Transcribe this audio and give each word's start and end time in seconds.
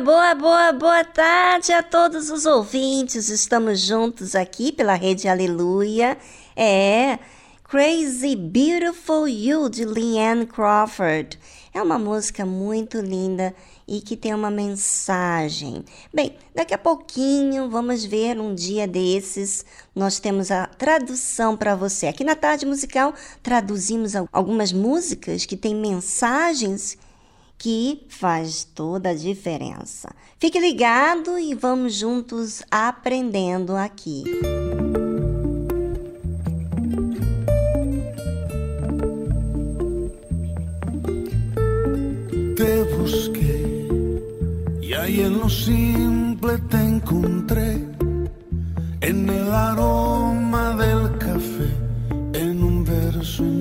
Boa, 0.00 0.34
boa, 0.34 0.72
boa 0.72 1.04
tarde 1.04 1.72
a 1.72 1.80
todos 1.80 2.28
os 2.28 2.46
ouvintes. 2.46 3.28
Estamos 3.28 3.78
juntos 3.78 4.34
aqui 4.34 4.72
pela 4.72 4.94
Rede 4.94 5.28
Aleluia. 5.28 6.18
É 6.56 7.20
Crazy 7.62 8.34
Beautiful 8.34 9.28
You 9.28 9.68
de 9.68 9.84
Leanne 9.84 10.46
Crawford. 10.46 11.38
É 11.72 11.80
uma 11.80 11.96
música 11.96 12.44
muito 12.44 12.98
linda 13.00 13.54
e 13.86 14.00
que 14.00 14.16
tem 14.16 14.34
uma 14.34 14.50
mensagem. 14.50 15.84
Bem, 16.12 16.36
daqui 16.52 16.74
a 16.74 16.78
pouquinho 16.78 17.70
vamos 17.70 18.04
ver 18.04 18.40
um 18.40 18.52
dia 18.52 18.88
desses. 18.88 19.64
Nós 19.94 20.18
temos 20.18 20.50
a 20.50 20.66
tradução 20.66 21.56
para 21.56 21.76
você. 21.76 22.08
Aqui 22.08 22.24
na 22.24 22.34
Tarde 22.34 22.66
Musical 22.66 23.14
traduzimos 23.44 24.14
algumas 24.32 24.72
músicas 24.72 25.46
que 25.46 25.56
têm 25.56 25.74
mensagens 25.74 26.98
que 27.64 28.04
faz 28.10 28.62
toda 28.62 29.08
a 29.08 29.14
diferença. 29.14 30.14
Fique 30.38 30.60
ligado 30.60 31.38
e 31.38 31.54
vamos 31.54 31.98
juntos 31.98 32.62
aprendendo 32.70 33.74
aqui. 33.74 34.22
Te 42.54 42.82
busqué 42.98 43.88
y 44.82 44.92
ahí 44.92 45.22
en 45.22 45.38
lo 45.38 45.48
simple 45.48 46.58
te 46.68 46.76
encontré, 46.76 47.82
en 49.00 49.26
el 49.26 49.50
aroma 49.50 50.76
del 50.76 51.16
café, 51.16 51.70
en 52.34 52.62
un 52.62 52.84
verso, 52.84 53.53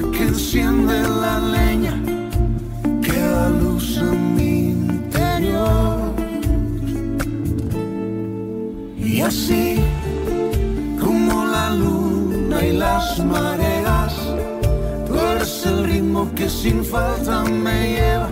que 0.00 0.24
enciende 0.24 1.02
la 1.02 1.38
leña, 1.38 1.94
que 3.00 3.12
da 3.12 3.48
luz 3.48 3.98
en 3.98 4.34
mi 4.34 4.70
interior. 4.70 6.12
Y 8.98 9.20
así 9.20 9.80
como 11.00 11.44
la 11.46 11.70
luna 11.74 12.64
y 12.64 12.72
las 12.72 13.24
mareas, 13.24 14.14
tú 15.06 15.14
eres 15.16 15.66
el 15.66 15.84
ritmo 15.84 16.28
que 16.34 16.48
sin 16.48 16.84
falta 16.84 17.44
me 17.44 17.92
lleva 17.92 18.23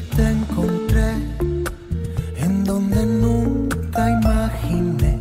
te 0.00 0.30
encontré, 0.30 1.12
en 2.36 2.64
donde 2.64 3.04
nunca 3.04 4.10
imaginé, 4.10 5.18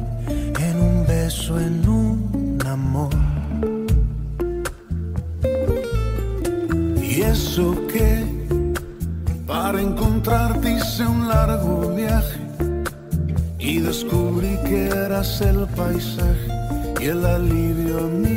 en 0.60 0.82
un 0.82 1.06
beso, 1.08 1.60
en 1.60 1.88
un 1.88 2.60
amor. 2.66 3.10
Y 7.02 7.22
eso 7.22 7.76
que 7.88 8.26
para 9.48 9.82
encontrarte 9.82 10.74
hice 10.74 11.06
un 11.06 11.28
largo 11.28 11.94
viaje 11.96 12.40
y 13.60 13.80
descubrí 13.80 14.58
que 14.66 14.88
eras 14.88 15.42
el 15.42 15.66
paisaje 15.76 16.48
y 17.02 17.06
el 17.06 17.26
alivio 17.26 18.02
mío. 18.08 18.37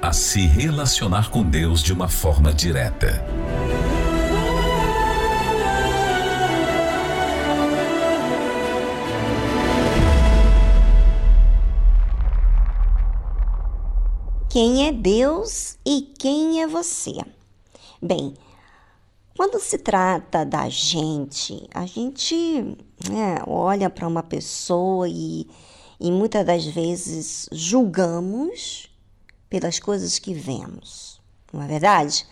a 0.00 0.12
se 0.12 0.46
relacionar 0.46 1.28
com 1.30 1.42
Deus 1.42 1.82
de 1.82 1.92
uma 1.92 2.08
forma 2.08 2.52
direta. 2.52 3.24
Quem 14.48 14.86
é 14.86 14.92
Deus 14.92 15.76
e 15.84 16.02
quem 16.18 16.62
é 16.62 16.66
você? 16.66 17.12
Bem, 18.00 18.34
quando 19.36 19.60
se 19.60 19.78
trata 19.78 20.44
da 20.44 20.68
gente, 20.68 21.68
a 21.74 21.84
gente 21.84 22.76
né, 23.10 23.42
olha 23.46 23.90
para 23.90 24.06
uma 24.06 24.22
pessoa 24.22 25.08
e, 25.08 25.46
e 26.00 26.10
muitas 26.10 26.46
das 26.46 26.64
vezes 26.64 27.48
julgamos 27.52 28.87
pelas 29.48 29.78
coisas 29.78 30.18
que 30.18 30.34
vemos, 30.34 31.20
não 31.52 31.62
é 31.62 31.66
verdade? 31.66 32.26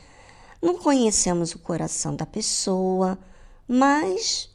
Não 0.61 0.79
conhecemos 0.79 1.55
o 1.55 1.59
coração 1.59 2.15
da 2.15 2.27
pessoa, 2.27 3.19
mas 3.67 4.51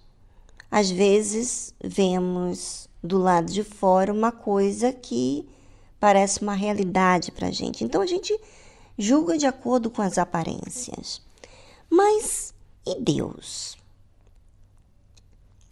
às 0.70 0.90
vezes 0.90 1.74
vemos 1.84 2.90
do 3.04 3.18
lado 3.18 3.52
de 3.52 3.64
fora 3.64 4.14
uma 4.14 4.32
coisa 4.32 4.94
que 4.94 5.48
parece 6.00 6.42
uma 6.42 6.54
realidade 6.54 7.32
para 7.32 7.48
a 7.48 7.52
gente. 7.52 7.84
Então 7.84 8.02
a 8.02 8.06
gente 8.06 8.38
julga 8.98 9.38
de 9.38 9.46
acordo 9.46 9.90
com 9.90 10.02
as 10.02 10.18
aparências. 10.18 11.22
Mas 11.90 12.54
e 12.86 13.00
Deus? 13.00 13.78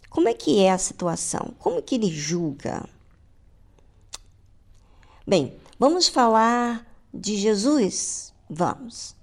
Como 0.10 0.28
é 0.28 0.34
que 0.34 0.60
é 0.60 0.72
a 0.72 0.78
situação? 0.78 1.54
Como 1.60 1.82
que 1.82 1.96
ele 1.96 2.10
julga? 2.10 2.88
Bem, 5.26 5.59
vamos 5.80 6.10
falar 6.10 6.86
de 7.14 7.38
Jesus? 7.38 8.34
Vamos. 8.50 9.16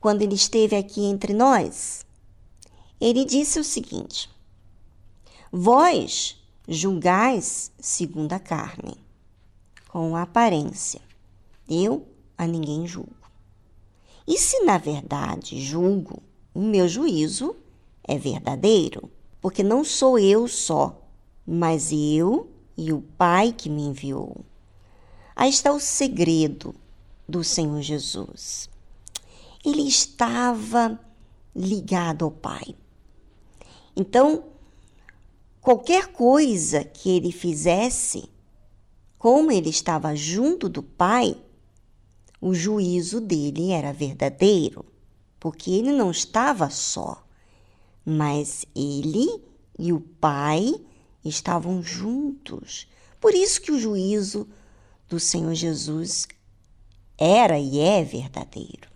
Quando 0.00 0.22
ele 0.22 0.36
esteve 0.36 0.76
aqui 0.76 1.04
entre 1.04 1.34
nós, 1.34 2.06
ele 3.00 3.24
disse 3.24 3.58
o 3.58 3.64
seguinte: 3.64 4.30
Vós 5.50 6.40
julgais 6.68 7.72
segundo 7.78 8.32
a 8.32 8.38
carne, 8.38 8.96
com 9.88 10.16
a 10.16 10.22
aparência. 10.22 11.00
Eu 11.68 12.06
a 12.38 12.46
ninguém 12.46 12.86
julgo. 12.86 13.10
E 14.26 14.38
se 14.38 14.64
na 14.64 14.78
verdade 14.78 15.60
julgo, 15.60 16.22
o 16.54 16.60
meu 16.60 16.86
juízo 16.86 17.56
é 18.04 18.16
verdadeiro, 18.16 19.10
porque 19.40 19.62
não 19.62 19.84
sou 19.84 20.18
eu 20.18 20.46
só, 20.46 21.02
mas 21.46 21.90
eu 21.92 22.48
e 22.76 22.92
o 22.92 23.02
Pai 23.18 23.52
que 23.52 23.68
me 23.68 23.82
enviou. 23.82 24.44
Aí 25.34 25.50
está 25.50 25.72
o 25.72 25.80
segredo 25.80 26.74
do 27.28 27.42
Senhor 27.42 27.80
Jesus. 27.80 28.68
Ele 29.64 29.82
estava 29.82 30.98
ligado 31.54 32.24
ao 32.24 32.30
Pai. 32.30 32.74
Então, 33.94 34.44
qualquer 35.60 36.08
coisa 36.08 36.84
que 36.84 37.10
ele 37.10 37.30
fizesse, 37.30 38.28
como 39.18 39.52
ele 39.52 39.70
estava 39.70 40.14
junto 40.14 40.68
do 40.68 40.82
Pai, 40.82 41.36
o 42.40 42.54
juízo 42.54 43.20
dele 43.20 43.70
era 43.70 43.92
verdadeiro, 43.92 44.84
porque 45.38 45.70
ele 45.70 45.92
não 45.92 46.10
estava 46.10 46.68
só, 46.70 47.24
mas 48.04 48.64
ele 48.74 49.42
e 49.78 49.92
o 49.92 50.00
Pai 50.00 50.74
estavam 51.24 51.82
juntos. 51.82 52.88
Por 53.20 53.32
isso 53.34 53.60
que 53.60 53.70
o 53.70 53.78
juízo 53.78 54.48
do 55.12 55.20
Senhor 55.20 55.54
Jesus 55.54 56.26
era 57.18 57.58
e 57.58 57.78
é 57.78 58.02
verdadeiro. 58.02 58.88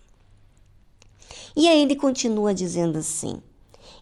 E 1.55 1.69
aí 1.69 1.83
ele 1.83 1.95
continua 1.95 2.55
dizendo 2.55 2.99
assim: 2.99 3.43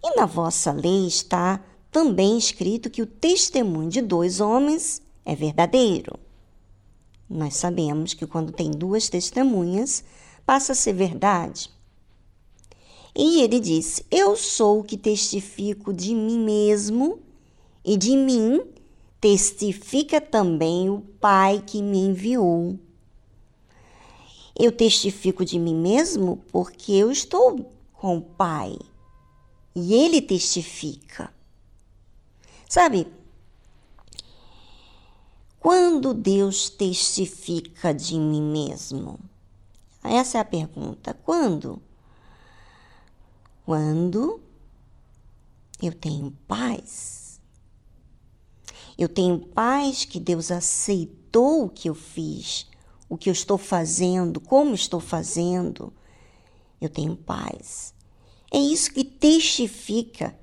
E 0.02 0.14
na 0.14 0.24
vossa 0.24 0.70
lei 0.70 1.08
está 1.08 1.60
também 1.90 2.38
escrito 2.38 2.88
que 2.88 3.02
o 3.02 3.06
testemunho 3.06 3.90
de 3.90 4.00
dois 4.00 4.40
homens 4.40 5.02
é 5.24 5.34
verdadeiro. 5.34 6.16
Nós 7.28 7.56
sabemos 7.56 8.14
que 8.14 8.26
quando 8.26 8.52
tem 8.52 8.70
duas 8.70 9.08
testemunhas, 9.08 10.04
passa 10.46 10.70
a 10.70 10.76
ser 10.76 10.92
verdade. 10.92 11.68
E 13.16 13.40
ele 13.42 13.58
disse: 13.58 14.06
Eu 14.08 14.36
sou 14.36 14.80
o 14.80 14.84
que 14.84 14.96
testifico 14.96 15.92
de 15.92 16.14
mim 16.14 16.38
mesmo, 16.38 17.18
e 17.84 17.96
de 17.96 18.16
mim 18.16 18.60
testifica 19.24 20.20
também 20.20 20.90
o 20.90 21.00
Pai 21.00 21.64
que 21.66 21.80
me 21.80 21.96
enviou. 21.96 22.78
Eu 24.54 24.70
testifico 24.70 25.46
de 25.46 25.58
mim 25.58 25.74
mesmo 25.74 26.44
porque 26.52 26.92
eu 26.92 27.10
estou 27.10 27.72
com 27.94 28.18
o 28.18 28.20
Pai 28.20 28.76
e 29.74 29.94
ele 29.94 30.20
testifica. 30.20 31.32
Sabe, 32.68 33.10
quando 35.58 36.12
Deus 36.12 36.68
testifica 36.68 37.94
de 37.94 38.18
mim 38.18 38.42
mesmo? 38.42 39.18
Essa 40.02 40.36
é 40.36 40.40
a 40.42 40.44
pergunta. 40.44 41.14
Quando? 41.24 41.80
Quando 43.64 44.38
eu 45.80 45.94
tenho 45.94 46.30
paz. 46.46 47.23
Eu 48.96 49.08
tenho 49.08 49.38
paz 49.38 50.04
que 50.04 50.20
Deus 50.20 50.50
aceitou 50.50 51.64
o 51.64 51.68
que 51.68 51.88
eu 51.88 51.94
fiz, 51.94 52.66
o 53.08 53.16
que 53.16 53.28
eu 53.28 53.32
estou 53.32 53.58
fazendo, 53.58 54.40
como 54.40 54.74
estou 54.74 55.00
fazendo. 55.00 55.92
Eu 56.80 56.88
tenho 56.88 57.16
paz. 57.16 57.92
É 58.52 58.58
isso 58.58 58.92
que 58.92 59.02
testifica 59.02 60.38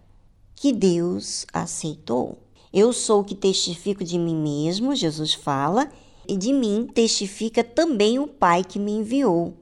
que 0.55 0.74
Deus 0.74 1.46
aceitou. 1.53 2.38
Eu 2.74 2.93
sou 2.93 3.22
o 3.22 3.24
que 3.24 3.36
testifico 3.36 4.03
de 4.03 4.17
mim 4.17 4.36
mesmo, 4.36 4.96
Jesus 4.96 5.34
fala, 5.34 5.91
e 6.27 6.38
de 6.38 6.53
mim 6.53 6.88
testifica 6.93 7.63
também 7.63 8.20
o 8.20 8.27
Pai 8.27 8.63
que 8.63 8.79
me 8.79 8.91
enviou. 8.91 9.53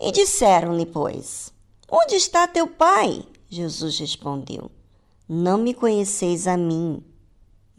E 0.00 0.10
disseram-lhe, 0.12 0.86
pois: 0.86 1.52
Onde 1.90 2.16
está 2.16 2.46
teu 2.46 2.66
Pai? 2.66 3.24
Jesus 3.48 3.98
respondeu: 3.98 4.70
Não 5.28 5.58
me 5.58 5.74
conheceis 5.74 6.46
a 6.46 6.56
mim, 6.56 7.02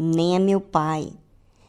nem 0.04 0.36
a 0.36 0.40
meu 0.40 0.60
Pai. 0.60 1.12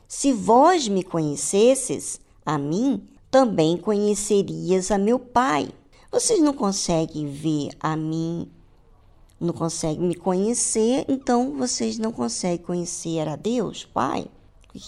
Se 0.08 0.32
vós 0.32 0.88
me 0.88 1.02
conhecesses, 1.02 2.20
a 2.44 2.58
mim, 2.58 3.06
também 3.30 3.76
conhecerias 3.76 4.90
a 4.90 4.98
meu 4.98 5.18
Pai. 5.18 5.68
Vocês 6.10 6.40
não 6.40 6.52
conseguem 6.52 7.26
ver 7.26 7.70
a 7.80 7.96
mim 7.96 8.50
não 9.44 9.52
conseguem 9.52 10.06
me 10.06 10.14
conhecer, 10.14 11.04
então 11.08 11.56
vocês 11.56 11.98
não 11.98 12.12
conseguem 12.12 12.64
conhecer 12.64 13.28
a 13.28 13.36
Deus, 13.36 13.84
Pai. 13.84 14.26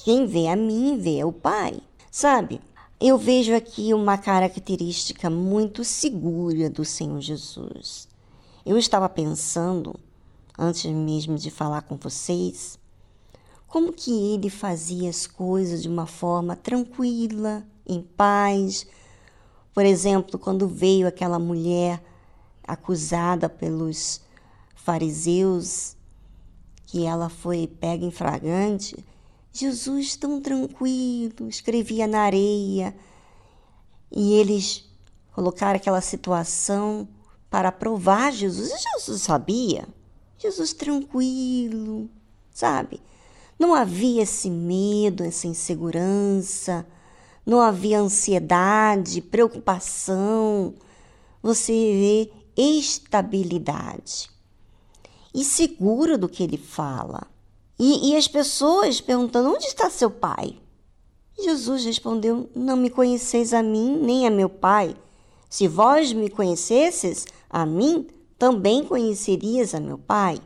Quem 0.04 0.26
vê 0.26 0.48
a 0.48 0.56
mim, 0.56 0.98
vê 0.98 1.22
o 1.24 1.32
Pai. 1.32 1.78
Sabe? 2.10 2.60
Eu 2.98 3.18
vejo 3.18 3.54
aqui 3.54 3.92
uma 3.92 4.16
característica 4.16 5.28
muito 5.28 5.84
segura 5.84 6.70
do 6.70 6.84
Senhor 6.84 7.20
Jesus. 7.20 8.08
Eu 8.64 8.78
estava 8.78 9.08
pensando, 9.08 9.94
antes 10.58 10.90
mesmo 10.90 11.36
de 11.36 11.50
falar 11.50 11.82
com 11.82 11.96
vocês, 11.96 12.78
como 13.76 13.92
que 13.92 14.10
ele 14.32 14.48
fazia 14.48 15.10
as 15.10 15.26
coisas 15.26 15.82
de 15.82 15.88
uma 15.90 16.06
forma 16.06 16.56
tranquila, 16.56 17.62
em 17.86 18.00
paz. 18.00 18.86
Por 19.74 19.84
exemplo, 19.84 20.38
quando 20.38 20.66
veio 20.66 21.06
aquela 21.06 21.38
mulher 21.38 22.02
acusada 22.66 23.50
pelos 23.50 24.22
fariseus 24.74 25.94
que 26.86 27.04
ela 27.04 27.28
foi 27.28 27.66
pega 27.66 28.02
em 28.02 28.10
flagrante, 28.10 28.96
Jesus 29.52 30.16
tão 30.16 30.40
tranquilo, 30.40 31.46
escrevia 31.46 32.06
na 32.06 32.20
areia 32.20 32.96
e 34.10 34.32
eles 34.40 34.88
colocaram 35.34 35.76
aquela 35.76 36.00
situação 36.00 37.06
para 37.50 37.70
provar 37.70 38.32
Jesus. 38.32 38.70
E 38.72 38.94
Jesus 38.94 39.20
sabia. 39.20 39.86
Jesus 40.38 40.72
tranquilo, 40.72 42.08
sabe? 42.50 43.02
Não 43.58 43.74
havia 43.74 44.22
esse 44.22 44.50
medo, 44.50 45.24
essa 45.24 45.46
insegurança, 45.46 46.86
não 47.44 47.60
havia 47.60 48.00
ansiedade, 48.00 49.20
preocupação, 49.20 50.74
você 51.42 51.72
vê 51.72 52.32
estabilidade 52.56 54.28
e 55.34 55.44
seguro 55.44 56.16
do 56.16 56.28
que 56.28 56.42
ele 56.42 56.56
fala. 56.56 57.26
E, 57.78 58.10
e 58.10 58.16
as 58.16 58.26
pessoas 58.26 59.00
perguntando: 59.00 59.50
onde 59.50 59.66
está 59.66 59.88
seu 59.90 60.10
pai? 60.10 60.58
Jesus 61.38 61.84
respondeu: 61.84 62.48
Não 62.54 62.76
me 62.76 62.90
conheceis 62.90 63.52
a 63.52 63.62
mim, 63.62 63.98
nem 64.00 64.26
a 64.26 64.30
meu 64.30 64.48
pai. 64.48 64.96
Se 65.48 65.68
vós 65.68 66.12
me 66.12 66.28
conhecesses, 66.28 67.26
a 67.48 67.64
mim 67.64 68.06
também 68.38 68.82
conhecerias 68.82 69.74
a 69.74 69.80
meu 69.80 69.98
pai. 69.98 70.40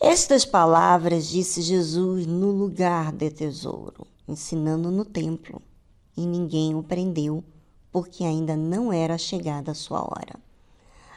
Estas 0.00 0.44
palavras 0.44 1.28
disse 1.28 1.62
Jesus 1.62 2.26
no 2.26 2.50
lugar 2.50 3.12
de 3.12 3.30
tesouro, 3.30 4.06
ensinando 4.28 4.90
no 4.90 5.04
templo, 5.04 5.62
e 6.16 6.26
ninguém 6.26 6.74
o 6.74 6.82
prendeu, 6.82 7.42
porque 7.90 8.24
ainda 8.24 8.56
não 8.56 8.92
era 8.92 9.16
chegada 9.16 9.70
a 9.70 9.74
sua 9.74 10.02
hora. 10.02 10.38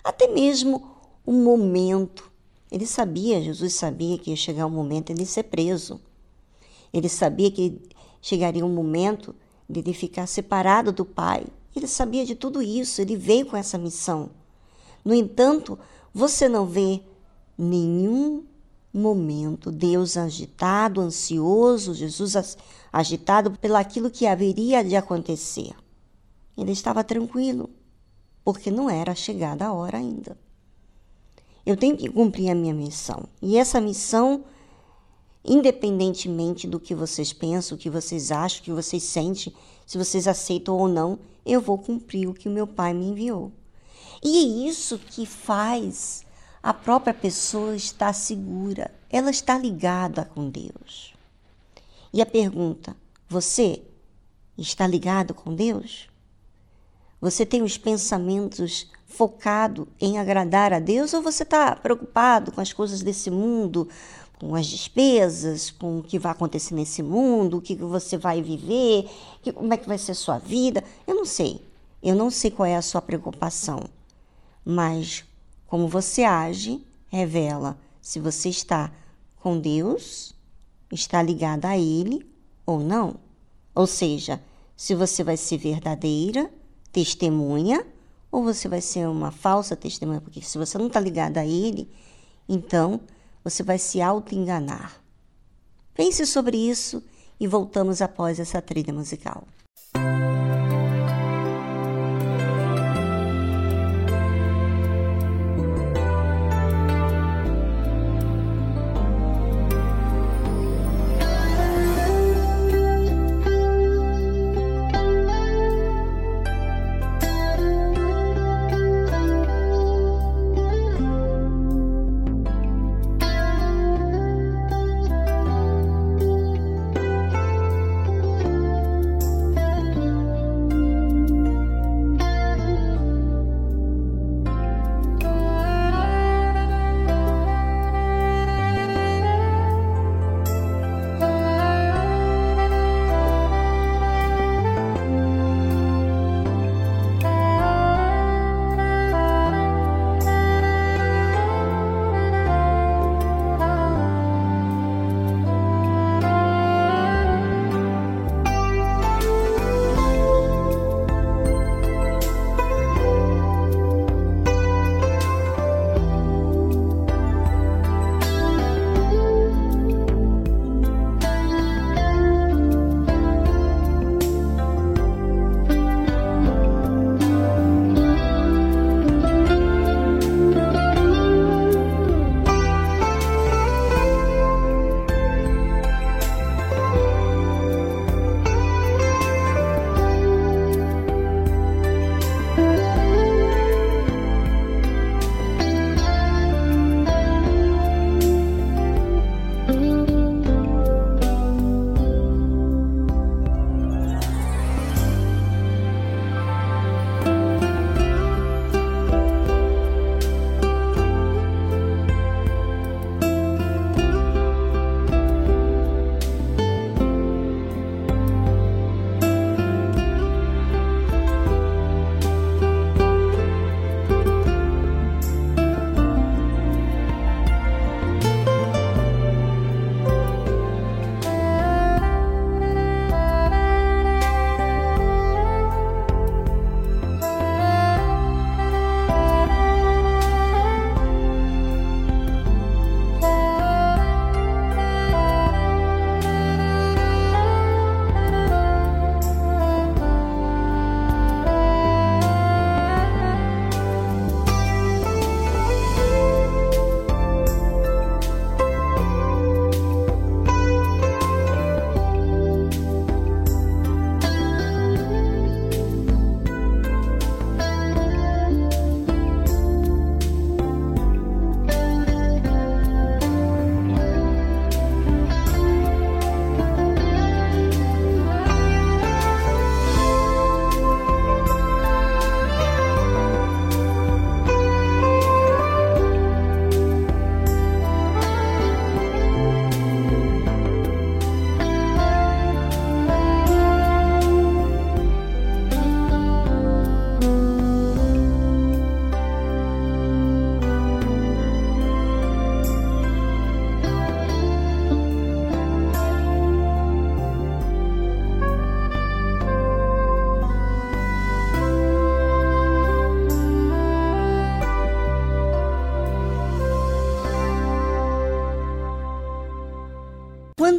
Até 0.03 0.27
mesmo 0.27 0.89
o 1.25 1.33
momento, 1.33 2.31
ele 2.71 2.85
sabia, 2.85 3.41
Jesus 3.41 3.73
sabia 3.73 4.17
que 4.17 4.29
ia 4.29 4.35
chegar 4.35 4.65
o 4.65 4.71
momento 4.71 5.13
de 5.13 5.25
ser 5.25 5.43
preso. 5.43 5.99
Ele 6.93 7.09
sabia 7.09 7.51
que 7.51 7.81
chegaria 8.21 8.65
um 8.65 8.73
momento 8.73 9.35
de 9.69 9.81
ele 9.81 9.93
ficar 9.93 10.27
separado 10.27 10.91
do 10.91 11.03
Pai. 11.03 11.45
Ele 11.75 11.87
sabia 11.87 12.25
de 12.25 12.35
tudo 12.35 12.61
isso, 12.61 13.01
ele 13.01 13.17
veio 13.17 13.45
com 13.45 13.57
essa 13.57 13.77
missão. 13.77 14.29
No 15.03 15.13
entanto, 15.13 15.77
você 16.13 16.47
não 16.47 16.65
vê 16.65 17.01
nenhum 17.57 18.45
momento 18.97 19.71
Deus 19.71 20.17
agitado, 20.17 21.01
ansioso, 21.01 21.93
Jesus 21.93 22.57
agitado 22.91 23.51
pelaquilo 23.51 24.09
que 24.09 24.25
haveria 24.25 24.83
de 24.83 24.95
acontecer. 24.95 25.75
Ele 26.57 26.71
estava 26.71 27.03
tranquilo, 27.03 27.69
porque 28.43 28.71
não 28.71 28.89
era 28.89 29.13
chegada 29.13 29.65
a 29.65 29.73
hora 29.73 29.97
ainda. 29.97 30.37
Eu 31.65 31.77
tenho 31.77 31.97
que 31.97 32.09
cumprir 32.09 32.49
a 32.49 32.55
minha 32.55 32.73
missão. 32.73 33.27
E 33.41 33.57
essa 33.57 33.79
missão 33.79 34.43
independentemente 35.47 36.67
do 36.67 36.79
que 36.79 36.93
vocês 36.93 37.31
pensam, 37.31 37.77
o 37.77 37.79
que 37.79 37.89
vocês 37.89 38.31
acham, 38.31 38.59
o 38.59 38.63
que 38.63 38.71
vocês 38.71 39.01
sentem, 39.03 39.53
se 39.85 39.97
vocês 39.97 40.27
aceitam 40.27 40.77
ou 40.77 40.89
não, 40.89 41.17
eu 41.45 41.61
vou 41.61 41.77
cumprir 41.77 42.27
o 42.27 42.33
que 42.33 42.49
o 42.49 42.51
meu 42.51 42.67
pai 42.67 42.93
me 42.93 43.05
enviou. 43.05 43.51
E 44.21 44.37
é 44.37 44.69
isso 44.69 44.99
que 44.99 45.25
faz 45.25 46.25
a 46.67 46.73
própria 46.73 47.13
pessoa 47.13 47.77
estar 47.77 48.11
segura, 48.11 48.91
ela 49.09 49.29
está 49.29 49.57
ligada 49.57 50.29
com 50.35 50.49
Deus. 50.49 51.13
E 52.11 52.21
a 52.21 52.25
pergunta: 52.25 52.93
você 53.29 53.81
está 54.57 54.85
ligado 54.85 55.33
com 55.33 55.55
Deus? 55.55 56.09
Você 57.21 57.45
tem 57.45 57.61
os 57.61 57.77
pensamentos 57.77 58.91
focados 59.05 59.87
em 59.97 60.19
agradar 60.19 60.73
a 60.73 60.79
Deus 60.79 61.13
ou 61.13 61.21
você 61.21 61.43
está 61.43 61.73
preocupado 61.73 62.51
com 62.51 62.59
as 62.59 62.73
coisas 62.73 63.01
desse 63.01 63.31
mundo, 63.31 63.87
com 64.37 64.53
as 64.53 64.67
despesas, 64.67 65.71
com 65.71 65.99
o 65.99 66.03
que 66.03 66.19
vai 66.19 66.33
acontecer 66.33 66.73
nesse 66.73 67.01
mundo, 67.01 67.59
o 67.59 67.61
que 67.61 67.75
você 67.75 68.17
vai 68.17 68.41
viver, 68.41 69.09
como 69.55 69.73
é 69.73 69.77
que 69.77 69.87
vai 69.87 69.97
ser 69.97 70.11
a 70.11 70.15
sua 70.15 70.37
vida. 70.37 70.83
Eu 71.07 71.15
não 71.15 71.23
sei. 71.23 71.65
Eu 72.03 72.13
não 72.13 72.29
sei 72.29 72.51
qual 72.51 72.65
é 72.65 72.75
a 72.75 72.81
sua 72.81 73.01
preocupação. 73.01 73.85
Mas 74.65 75.23
como 75.67 75.87
você 75.87 76.23
age 76.23 76.83
revela 77.09 77.77
se 78.01 78.19
você 78.19 78.49
está 78.49 78.91
com 79.35 79.59
Deus, 79.59 80.33
está 80.91 81.21
ligada 81.21 81.67
a 81.67 81.77
Ele 81.77 82.25
ou 82.65 82.79
não. 82.79 83.15
Ou 83.75 83.85
seja, 83.85 84.41
se 84.75 84.95
você 84.95 85.23
vai 85.23 85.37
ser 85.37 85.57
verdadeira 85.57 86.49
testemunha 86.91 87.85
ou 88.31 88.43
você 88.43 88.67
vai 88.67 88.81
ser 88.81 89.07
uma 89.07 89.31
falsa 89.31 89.75
testemunha, 89.75 90.21
porque 90.21 90.41
se 90.41 90.57
você 90.57 90.77
não 90.77 90.87
está 90.87 90.99
ligada 90.99 91.41
a 91.41 91.45
Ele, 91.45 91.89
então 92.47 93.01
você 93.43 93.63
vai 93.63 93.77
se 93.77 94.01
auto-enganar. 94.01 95.01
Pense 95.93 96.25
sobre 96.25 96.57
isso 96.57 97.03
e 97.39 97.47
voltamos 97.47 98.01
após 98.01 98.39
essa 98.39 98.61
trilha 98.61 98.93
musical. 98.93 99.47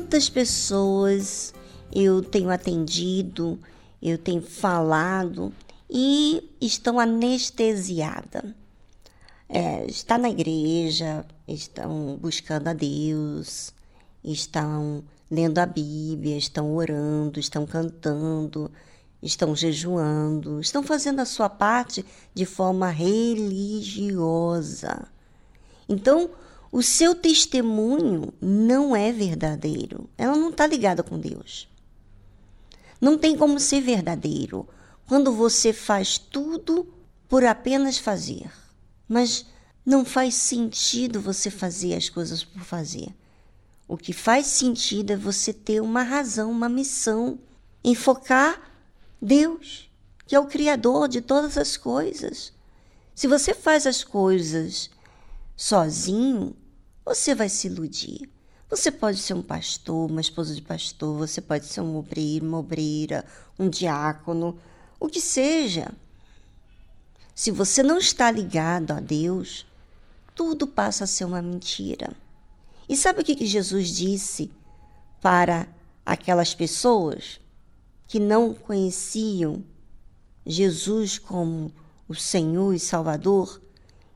Quantas 0.08 0.30
pessoas 0.30 1.52
eu 1.94 2.22
tenho 2.22 2.48
atendido, 2.48 3.58
eu 4.00 4.16
tenho 4.16 4.40
falado 4.40 5.52
e 5.88 6.48
estão 6.58 6.98
anestesiadas. 6.98 8.54
É, 9.50 9.84
está 9.84 10.16
na 10.16 10.30
igreja, 10.30 11.26
estão 11.46 12.16
buscando 12.18 12.68
a 12.68 12.72
Deus, 12.72 13.74
estão 14.24 15.04
lendo 15.30 15.58
a 15.58 15.66
Bíblia, 15.66 16.38
estão 16.38 16.74
orando, 16.74 17.38
estão 17.38 17.66
cantando, 17.66 18.70
estão 19.22 19.54
jejuando, 19.54 20.58
estão 20.58 20.82
fazendo 20.82 21.20
a 21.20 21.26
sua 21.26 21.50
parte 21.50 22.02
de 22.32 22.46
forma 22.46 22.88
religiosa. 22.88 24.26
Então, 25.86 26.30
o 26.70 26.82
seu 26.82 27.14
testemunho 27.14 28.32
não 28.40 28.94
é 28.94 29.10
verdadeiro. 29.10 30.08
Ela 30.18 30.36
não 30.36 30.50
está 30.50 30.66
ligada 30.66 31.02
com 31.02 31.18
Deus. 31.18 31.68
Não 33.00 33.16
tem 33.16 33.36
como 33.36 33.58
ser 33.58 33.80
verdadeiro 33.80 34.68
quando 35.06 35.32
você 35.32 35.72
faz 35.72 36.18
tudo 36.18 36.86
por 37.28 37.44
apenas 37.44 37.98
fazer. 37.98 38.50
Mas 39.08 39.46
não 39.84 40.04
faz 40.04 40.34
sentido 40.34 41.20
você 41.20 41.50
fazer 41.50 41.94
as 41.94 42.10
coisas 42.10 42.44
por 42.44 42.62
fazer. 42.62 43.08
O 43.86 43.96
que 43.96 44.12
faz 44.12 44.46
sentido 44.46 45.12
é 45.12 45.16
você 45.16 45.52
ter 45.52 45.80
uma 45.80 46.02
razão, 46.02 46.50
uma 46.50 46.68
missão, 46.68 47.38
enfocar 47.82 48.70
Deus, 49.20 49.90
que 50.26 50.34
é 50.34 50.38
o 50.38 50.46
Criador 50.46 51.08
de 51.08 51.22
todas 51.22 51.56
as 51.56 51.78
coisas. 51.78 52.52
Se 53.14 53.26
você 53.26 53.54
faz 53.54 53.86
as 53.86 54.04
coisas 54.04 54.90
sozinho, 55.58 56.54
você 57.04 57.34
vai 57.34 57.48
se 57.48 57.66
iludir. 57.66 58.30
Você 58.70 58.92
pode 58.92 59.18
ser 59.18 59.34
um 59.34 59.42
pastor, 59.42 60.08
uma 60.08 60.20
esposa 60.20 60.54
de 60.54 60.62
pastor, 60.62 61.18
você 61.18 61.40
pode 61.40 61.66
ser 61.66 61.80
um 61.80 61.96
obreiro, 61.96 62.46
uma 62.46 62.58
obreira, 62.58 63.24
um 63.58 63.68
diácono, 63.68 64.56
o 65.00 65.08
que 65.08 65.20
seja. 65.20 65.90
Se 67.34 67.50
você 67.50 67.82
não 67.82 67.98
está 67.98 68.30
ligado 68.30 68.92
a 68.92 69.00
Deus, 69.00 69.66
tudo 70.32 70.64
passa 70.64 71.04
a 71.04 71.06
ser 71.08 71.24
uma 71.24 71.42
mentira. 71.42 72.14
E 72.88 72.96
sabe 72.96 73.22
o 73.22 73.24
que 73.24 73.44
Jesus 73.44 73.88
disse 73.88 74.52
para 75.20 75.66
aquelas 76.06 76.54
pessoas 76.54 77.40
que 78.06 78.20
não 78.20 78.54
conheciam 78.54 79.64
Jesus 80.46 81.18
como 81.18 81.72
o 82.06 82.14
Senhor 82.14 82.72
e 82.72 82.78
Salvador 82.78 83.60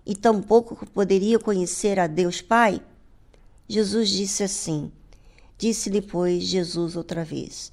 e 0.04 0.14
tampouco 0.14 0.86
poderiam 0.86 1.40
conhecer 1.40 1.98
a 1.98 2.06
Deus 2.06 2.40
Pai? 2.40 2.82
Jesus 3.68 4.08
disse 4.08 4.42
assim: 4.42 4.90
Disse-lhe, 5.56 6.02
pois, 6.02 6.42
Jesus 6.42 6.96
outra 6.96 7.24
vez: 7.24 7.70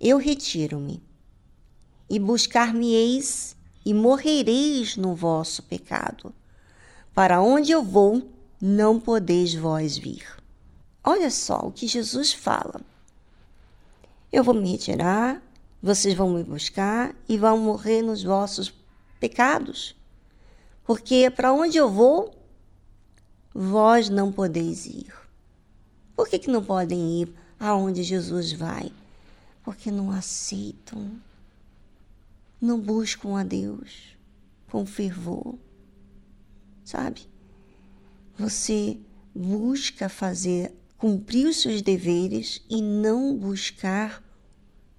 Eu 0.00 0.18
retiro-me, 0.18 1.02
e 2.08 2.18
buscar-me-eis, 2.18 3.56
e 3.84 3.92
morrereis 3.92 4.96
no 4.96 5.14
vosso 5.14 5.62
pecado. 5.62 6.34
Para 7.14 7.40
onde 7.40 7.72
eu 7.72 7.82
vou, 7.82 8.22
não 8.60 8.98
podeis 8.98 9.54
vós 9.54 9.96
vir. 9.96 10.26
Olha 11.04 11.30
só 11.30 11.58
o 11.58 11.72
que 11.72 11.86
Jesus 11.86 12.32
fala. 12.32 12.80
Eu 14.32 14.42
vou 14.42 14.54
me 14.54 14.72
retirar, 14.72 15.40
vocês 15.82 16.14
vão 16.14 16.30
me 16.30 16.42
buscar 16.42 17.14
e 17.28 17.38
vão 17.38 17.58
morrer 17.58 18.02
nos 18.02 18.22
vossos 18.24 18.74
pecados. 19.20 19.94
Porque 20.86 21.28
para 21.28 21.52
onde 21.52 21.76
eu 21.76 21.90
vou, 21.90 22.32
vós 23.52 24.08
não 24.08 24.30
podeis 24.30 24.86
ir. 24.86 25.12
Por 26.14 26.28
que, 26.28 26.38
que 26.38 26.50
não 26.50 26.64
podem 26.64 27.22
ir 27.22 27.34
aonde 27.58 28.04
Jesus 28.04 28.52
vai? 28.52 28.92
Porque 29.64 29.90
não 29.90 30.12
aceitam, 30.12 31.20
não 32.60 32.80
buscam 32.80 33.36
a 33.36 33.42
Deus 33.42 34.16
com 34.70 34.86
fervor, 34.86 35.58
sabe? 36.84 37.22
Você 38.38 38.96
busca 39.34 40.08
fazer, 40.08 40.72
cumprir 40.96 41.48
os 41.48 41.62
seus 41.62 41.82
deveres 41.82 42.62
e 42.70 42.80
não 42.80 43.36
buscar 43.36 44.22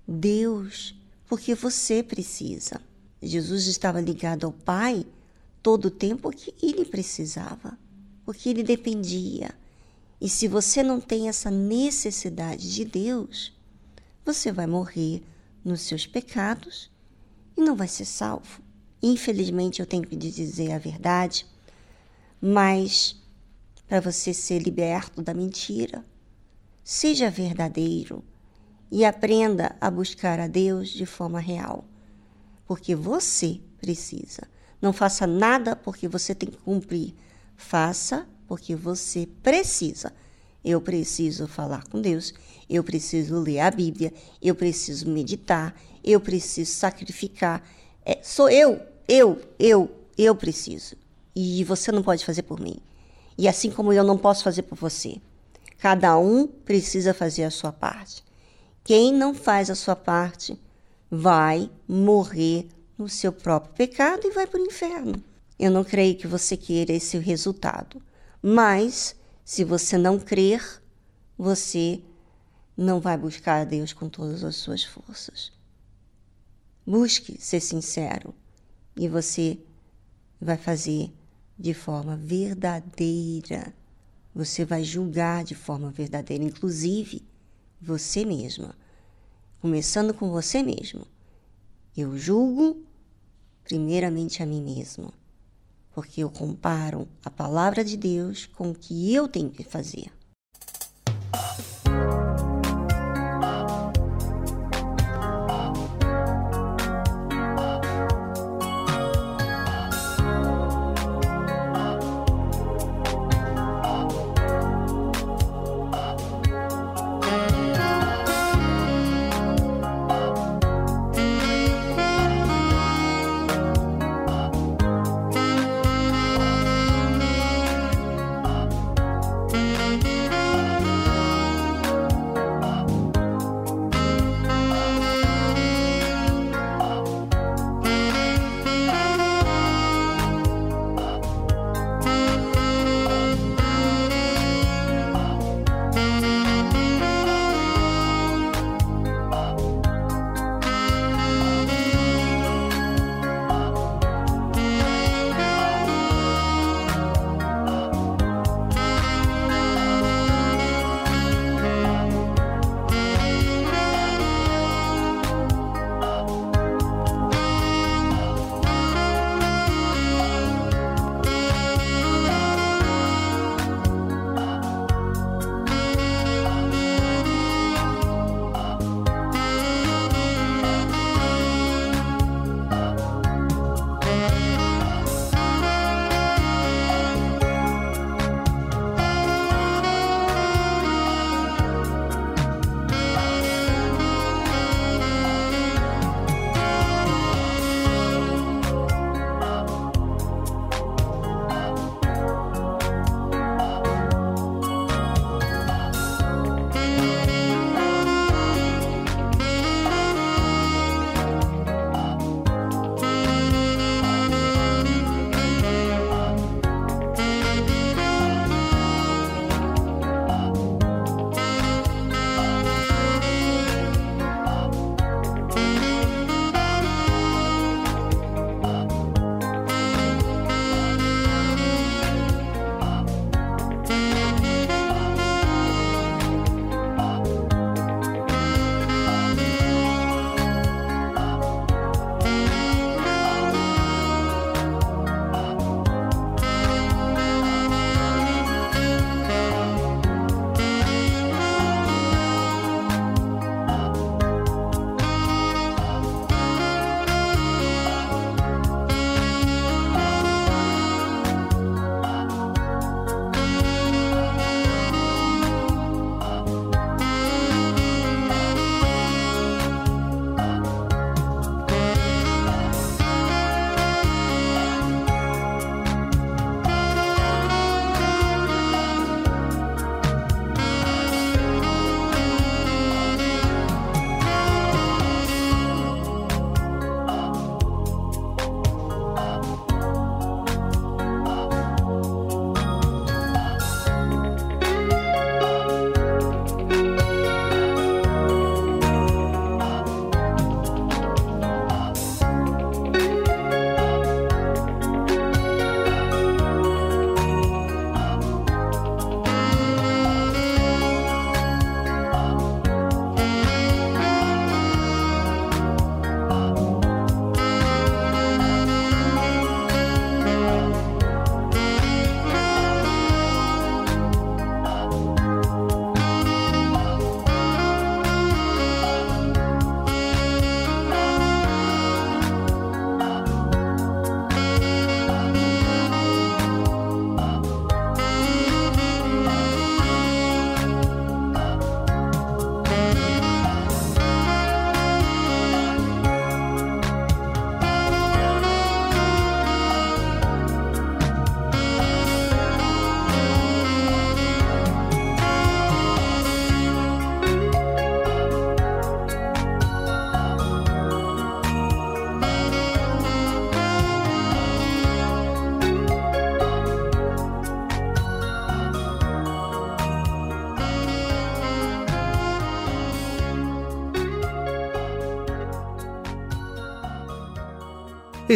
Deus, 0.06 0.94
porque 1.28 1.56
você 1.56 2.04
precisa. 2.04 2.82
Jesus 3.22 3.68
estava 3.68 4.02
ligado 4.02 4.46
ao 4.46 4.52
Pai 4.52 5.06
todo 5.62 5.86
o 5.86 5.92
tempo 5.92 6.32
que 6.32 6.54
ele 6.62 6.86
precisava, 6.86 7.78
porque 8.26 8.50
ele 8.50 8.64
dependia. 8.64 9.52
E 10.20 10.28
se 10.28 10.48
você 10.48 10.82
não 10.82 11.00
tem 11.00 11.30
essa 11.30 11.52
necessidade 11.52 12.74
de 12.74 12.84
Deus, 12.84 13.54
você 14.26 14.52
vai 14.52 14.68
morrer 14.68 15.24
nos 15.64 15.82
seus 15.82 16.08
pecados 16.08 16.90
e 17.56 17.62
não 17.62 17.76
vai 17.76 17.88
ser 17.88 18.06
salvo. 18.06 18.62
Infelizmente, 19.02 19.80
eu 19.80 19.86
tenho 19.86 20.08
que 20.08 20.16
dizer 20.16 20.72
a 20.72 20.80
verdade, 20.80 21.46
mas 22.42 23.16
para 23.88 24.00
você 24.00 24.34
ser 24.34 24.60
liberto 24.60 25.22
da 25.22 25.34
mentira, 25.34 26.04
seja 26.84 27.30
verdadeiro 27.30 28.24
e 28.92 29.06
aprenda 29.06 29.76
a 29.80 29.90
buscar 29.90 30.40
a 30.40 30.48
Deus 30.48 30.90
de 30.90 31.06
forma 31.06 31.40
real, 31.40 31.86
porque 32.66 32.96
você 32.96 33.60
precisa. 33.80 34.48
Não 34.82 34.94
faça 34.94 35.26
nada 35.26 35.76
porque 35.76 36.08
você 36.08 36.36
tem 36.36 36.50
que 36.50 36.58
cumprir, 36.58 37.14
faça 37.56 38.28
porque 38.48 38.76
você 38.76 39.28
precisa. 39.42 40.14
Eu 40.64 40.82
preciso 40.82 41.48
falar 41.48 41.84
com 41.88 42.02
Deus, 42.02 42.34
eu 42.70 42.84
preciso 42.84 43.40
ler 43.40 43.60
a 43.60 43.72
Bíblia, 43.72 44.14
eu 44.42 44.54
preciso 44.54 45.10
meditar, 45.10 45.76
eu 46.04 46.20
preciso 46.20 46.72
sacrificar. 46.72 47.64
É, 48.06 48.20
sou 48.22 48.50
eu, 48.50 48.82
eu, 49.08 49.42
eu, 49.58 49.90
eu 50.18 50.36
preciso. 50.36 50.96
E 51.36 51.64
você 51.64 51.92
não 51.92 52.04
pode 52.04 52.26
fazer 52.26 52.44
por 52.44 52.60
mim. 52.60 52.78
E 53.38 53.48
assim 53.48 53.70
como 53.70 53.94
eu 53.94 54.04
não 54.04 54.18
posso 54.18 54.44
fazer 54.44 54.64
por 54.64 54.78
você. 54.78 55.22
Cada 55.78 56.18
um 56.18 56.48
precisa 56.48 57.14
fazer 57.14 57.44
a 57.44 57.52
sua 57.52 57.72
parte. 57.72 58.24
Quem 58.84 59.14
não 59.14 59.34
faz 59.34 59.70
a 59.70 59.76
sua 59.76 59.96
parte 59.96 60.60
vai 61.10 61.70
morrer 61.88 62.68
no 62.98 63.08
seu 63.08 63.32
próprio 63.32 63.74
pecado 63.74 64.26
e 64.26 64.32
vai 64.32 64.48
para 64.48 64.60
o 64.60 64.66
inferno. 64.66 65.24
Eu 65.60 65.72
não 65.72 65.84
creio 65.84 66.18
que 66.18 66.28
você 66.28 66.56
queira 66.56 66.94
esse 66.94 67.18
resultado. 67.18 68.02
Mas, 68.42 69.16
se 69.44 69.64
você 69.64 69.98
não 69.98 70.20
crer, 70.20 70.82
você 71.38 72.02
não 72.76 73.00
vai 73.00 73.18
buscar 73.18 73.62
a 73.62 73.66
Deus 73.66 73.92
com 73.94 74.08
todas 74.08 74.44
as 74.44 74.56
suas 74.56 74.84
forças. 74.84 75.52
Busque 76.86 77.42
ser 77.42 77.60
sincero 77.60 78.34
e 78.96 79.08
você 79.08 79.60
vai 80.40 80.58
fazer 80.58 81.12
de 81.58 81.74
forma 81.74 82.16
verdadeira. 82.16 83.74
Você 84.34 84.64
vai 84.64 84.84
julgar 84.84 85.44
de 85.44 85.56
forma 85.56 85.90
verdadeira, 85.90 86.44
inclusive 86.44 87.24
você 87.82 88.24
mesma. 88.24 88.76
Começando 89.60 90.14
com 90.14 90.30
você 90.30 90.62
mesmo. 90.62 91.06
Eu 91.96 92.16
julgo 92.16 92.87
primeiramente 93.68 94.42
a 94.42 94.46
mim 94.46 94.64
mesmo 94.64 95.12
porque 95.98 96.22
eu 96.22 96.30
comparo 96.30 97.08
a 97.26 97.30
palavra 97.32 97.84
de 97.84 97.98
Deus 97.98 98.46
com 98.46 98.70
o 98.70 98.76
que 98.76 99.12
eu 99.16 99.28
tenho 99.28 99.50
que 99.50 99.64
fazer. 99.64 100.12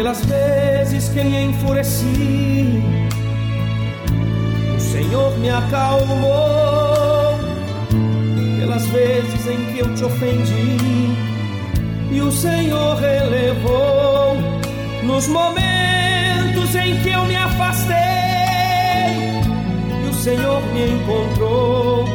Pelas 0.00 0.24
vezes 0.24 1.10
que 1.10 1.22
me 1.22 1.44
enfureci. 1.44 2.82
O 4.74 4.80
Senhor 4.80 5.38
me 5.38 5.50
acalmou 5.50 7.38
pelas 8.58 8.86
vezes 8.86 9.46
em 9.46 9.62
que 9.66 9.80
eu 9.80 9.94
te 9.94 10.02
ofendi. 10.02 10.78
E 12.10 12.18
o 12.18 12.32
Senhor 12.32 12.96
relevou 12.96 14.38
nos 15.02 15.28
momentos 15.28 16.74
em 16.76 16.98
que 17.02 17.10
eu 17.10 17.26
me 17.26 17.36
afastei. 17.36 17.94
E 20.02 20.08
o 20.08 20.14
Senhor 20.14 20.62
me 20.72 20.92
encontrou 20.92 22.08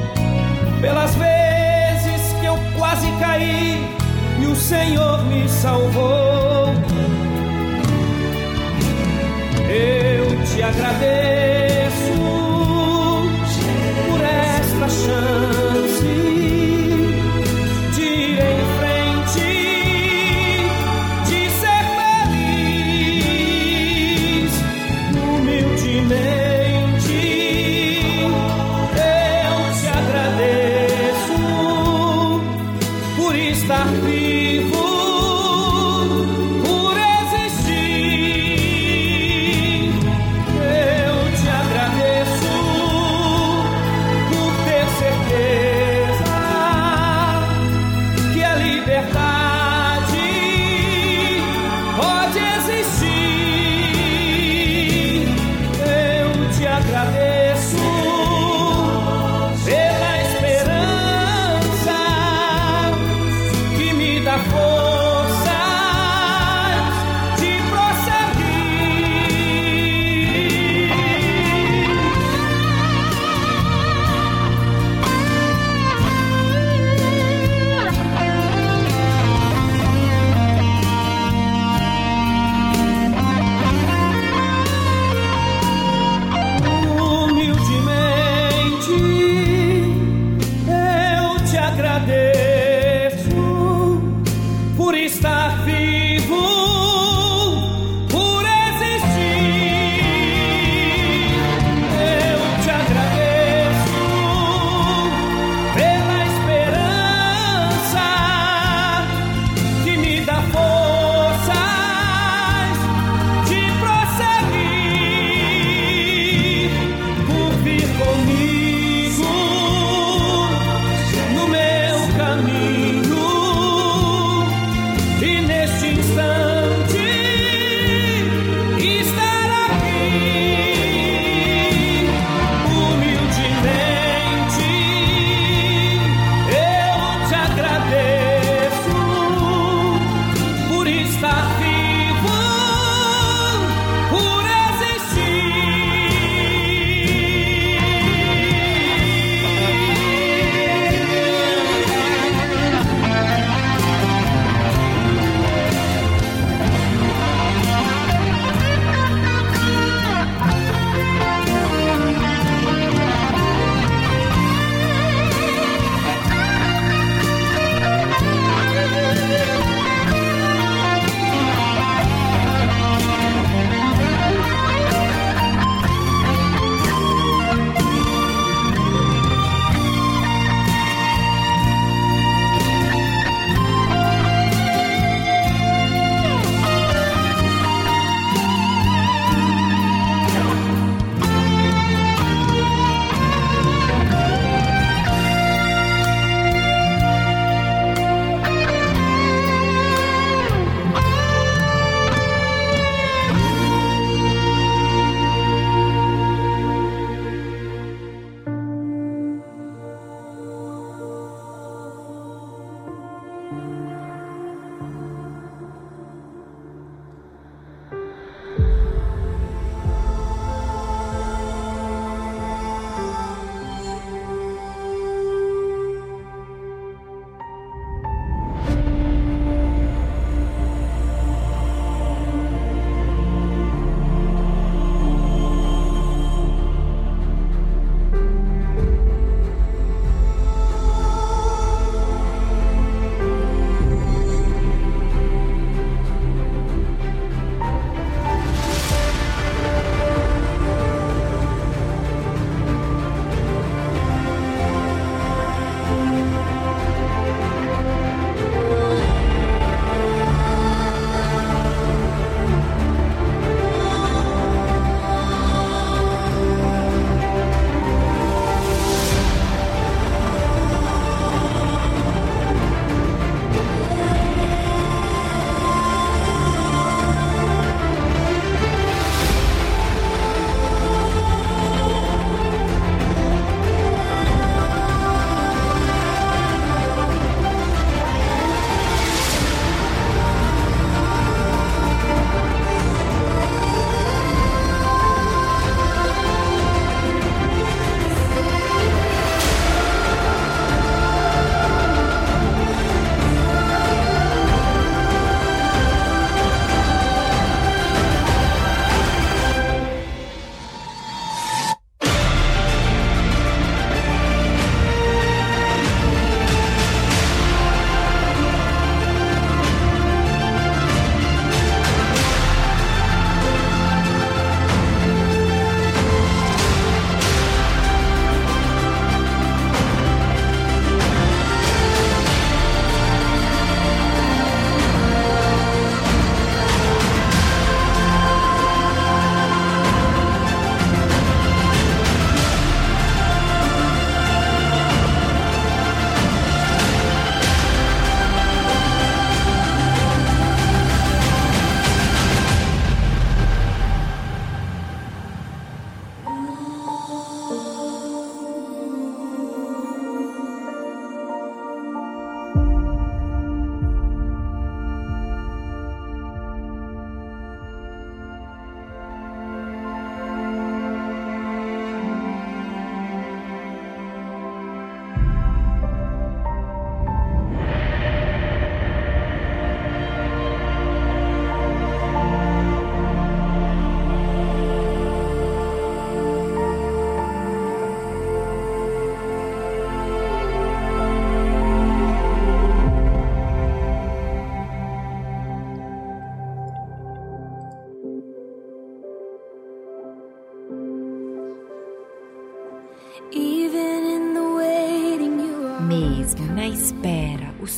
pelas 0.82 1.14
vezes 1.14 2.34
que 2.40 2.48
eu 2.48 2.58
quase 2.80 3.12
caí 3.20 3.88
e 4.42 4.46
o 4.48 4.56
Senhor 4.56 5.24
me 5.26 5.48
salvou. 5.48 6.65
Eu 9.76 10.26
te 10.46 10.62
agradeço 10.64 12.14
por 14.10 14.22
esta 14.22 14.90
chance. 14.90 15.75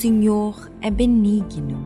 Senhor 0.07 0.71
é 0.81 0.89
benigno. 0.89 1.85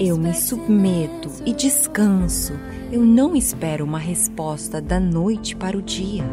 Eu 0.00 0.16
me 0.16 0.32
submeto 0.32 1.30
e 1.44 1.52
descanso. 1.52 2.54
Eu 2.90 3.04
não 3.04 3.36
espero 3.36 3.84
uma 3.84 3.98
resposta 3.98 4.80
da 4.80 4.98
noite 4.98 5.54
para 5.54 5.76
o 5.76 5.82
dia. 5.82 6.24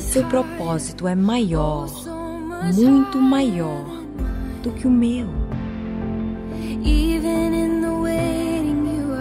Seu 0.00 0.24
propósito 0.26 1.08
é 1.08 1.14
maior, 1.14 1.88
muito 2.74 3.18
maior 3.18 3.86
do 4.62 4.70
que 4.72 4.86
o 4.86 4.90
meu. 4.90 5.28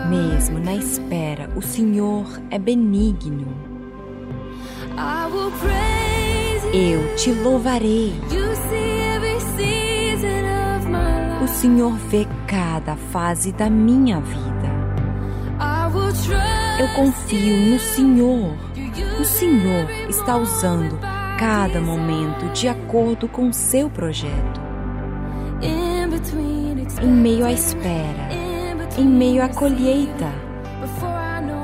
Mesmo 0.10 0.60
na 0.60 0.76
espera, 0.76 1.50
o 1.56 1.62
Senhor 1.62 2.26
é 2.52 2.60
benigno. 2.60 3.67
Eu 6.80 7.16
te 7.16 7.32
louvarei. 7.32 8.14
O 11.44 11.48
Senhor 11.48 11.94
vê 11.94 12.28
cada 12.46 12.96
fase 12.96 13.52
da 13.52 13.68
minha 13.68 14.22
vida. 14.22 14.48
Eu 16.80 16.88
confio 16.90 17.72
no 17.72 17.80
Senhor. 17.80 18.56
O 19.20 19.26
Senhor 19.26 19.90
está 20.08 20.38
usando 20.38 21.00
cada 21.40 21.82
momento 21.82 22.48
de 22.54 22.68
acordo 22.68 23.28
com 23.28 23.52
seu 23.52 23.90
projeto. 23.90 24.62
Em 27.02 27.08
meio 27.08 27.44
à 27.44 27.52
espera, 27.52 28.30
em 29.00 29.06
meio 29.06 29.44
à 29.44 29.50
colheita, 29.50 30.32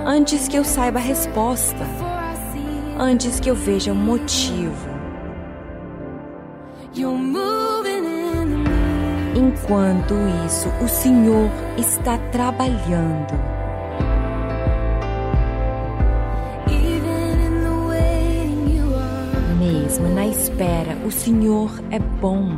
antes 0.07 0.47
que 0.47 0.57
eu 0.57 0.63
saiba 0.63 0.97
a 0.97 1.03
resposta, 1.03 1.85
antes 2.97 3.39
que 3.39 3.51
eu 3.51 3.55
veja 3.55 3.91
o 3.91 3.95
motivo. 3.95 4.92
Enquanto 9.35 10.13
isso, 10.45 10.69
o 10.83 10.87
Senhor 10.87 11.49
está 11.77 12.17
trabalhando. 12.31 13.33
Mesmo 19.57 20.09
na 20.09 20.27
espera, 20.27 20.95
o 21.05 21.11
Senhor 21.11 21.71
é 21.89 21.97
bom. 21.97 22.49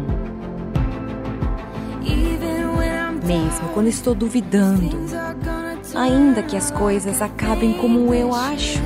Mesmo 3.25 3.69
quando 3.73 3.87
estou 3.87 4.13
duvidando, 4.13 4.89
ainda 5.95 6.43
que 6.43 6.57
as 6.57 6.69
coisas 6.71 7.21
acabem 7.21 7.73
como 7.73 8.13
eu 8.13 8.33
acho. 8.33 8.79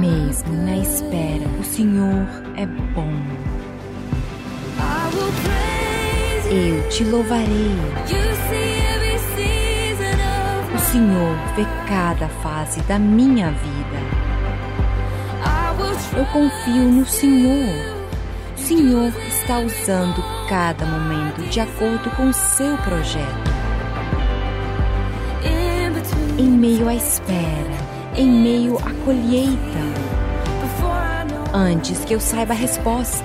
Mesmo 0.00 0.52
na 0.64 0.76
espera, 0.76 1.51
Senhor 1.72 2.26
é 2.54 2.66
bom. 2.66 3.10
Eu 6.50 6.88
te 6.90 7.02
louvarei. 7.02 7.70
O 10.74 10.78
Senhor 10.78 11.34
vê 11.56 11.64
cada 11.88 12.28
fase 12.28 12.82
da 12.82 12.98
minha 12.98 13.50
vida. 13.50 14.22
Eu 16.14 16.26
confio 16.26 16.90
no 16.90 17.06
Senhor. 17.06 17.74
O 18.54 18.60
Senhor 18.60 19.10
está 19.28 19.58
usando 19.58 20.22
cada 20.50 20.84
momento 20.84 21.40
de 21.48 21.58
acordo 21.58 22.10
com 22.10 22.30
seu 22.34 22.76
projeto. 22.76 23.50
Em 26.38 26.48
meio 26.50 26.86
à 26.86 26.94
espera, 26.94 27.78
em 28.14 28.28
meio 28.28 28.76
à 28.76 28.92
colheita, 29.06 30.01
antes 31.52 32.04
que 32.04 32.14
eu 32.14 32.20
saiba 32.20 32.52
a 32.52 32.56
resposta, 32.56 33.24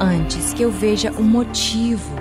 antes 0.00 0.52
que 0.52 0.62
eu 0.62 0.70
veja 0.70 1.12
o 1.12 1.22
motivo. 1.22 2.18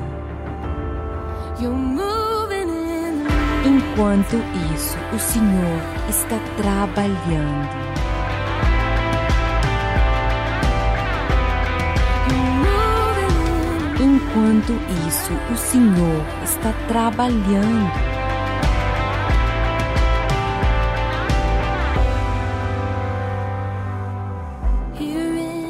Enquanto 3.65 4.38
isso, 4.74 4.97
o 5.13 5.20
Senhor 5.20 5.82
está 6.09 6.39
trabalhando. 6.57 7.70
Enquanto 13.99 14.74
isso, 15.07 15.34
o 15.51 15.57
Senhor 15.57 16.26
está 16.43 16.72
trabalhando. 16.88 18.09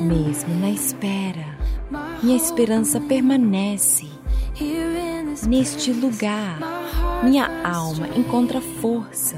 Mesmo 0.10 0.60
na 0.60 0.72
espera, 0.72 1.46
minha 2.24 2.36
esperança 2.36 3.00
permanece. 3.00 4.08
Neste 5.48 5.94
lugar, 5.94 6.58
minha 7.22 7.48
alma 7.64 8.08
encontra 8.16 8.60
força. 8.82 9.36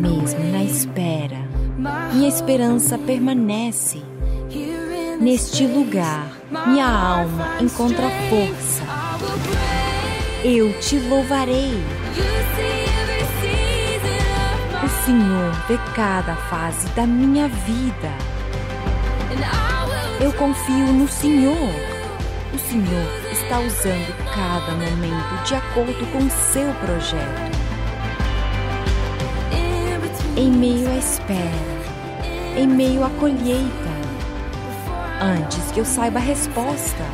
Mesmo 0.00 0.42
na 0.50 0.64
espera, 0.64 1.36
minha 2.14 2.30
esperança 2.30 2.96
permanece. 2.96 4.02
Neste 5.20 5.66
lugar, 5.66 6.32
minha 6.66 6.88
alma 6.88 7.58
encontra 7.60 8.08
força. 8.30 8.84
Eu 10.42 10.72
te 10.80 10.98
louvarei. 10.98 11.74
O 14.82 15.04
Senhor 15.04 15.52
vê 15.68 15.76
cada 15.94 16.34
fase 16.48 16.88
da 16.94 17.06
minha 17.06 17.48
vida. 17.48 18.35
Eu 20.20 20.32
confio 20.32 20.86
no 20.92 21.06
Senhor. 21.06 21.70
O 22.54 22.58
Senhor 22.58 23.30
está 23.30 23.60
usando 23.60 24.14
cada 24.34 24.72
momento 24.72 25.44
de 25.44 25.54
acordo 25.54 26.06
com 26.12 26.28
seu 26.30 26.72
projeto. 26.74 27.56
Em 30.36 30.50
meio 30.50 30.88
à 30.90 30.96
espera, 30.96 31.40
em 32.56 32.66
meio 32.66 33.04
à 33.04 33.10
colheita, 33.10 33.96
antes 35.20 35.70
que 35.72 35.80
eu 35.80 35.84
saiba 35.84 36.18
a 36.18 36.22
resposta, 36.22 37.04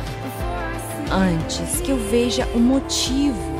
antes 1.11 1.81
que 1.81 1.91
eu 1.91 1.97
veja 2.09 2.47
o 2.53 2.59
motivo. 2.59 3.52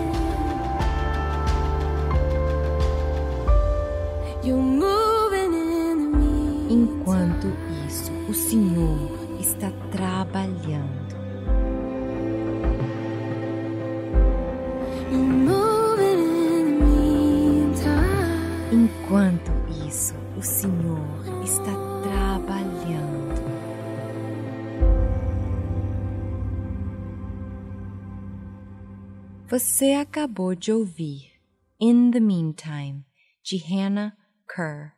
Acabou 30.14 30.53
de 30.53 30.72
ouvir 30.72 31.32
In 31.80 32.11
the 32.11 32.20
Meantime, 32.20 33.03
de 33.43 33.57
Hannah 33.57 34.14
Kerr. 34.47 34.93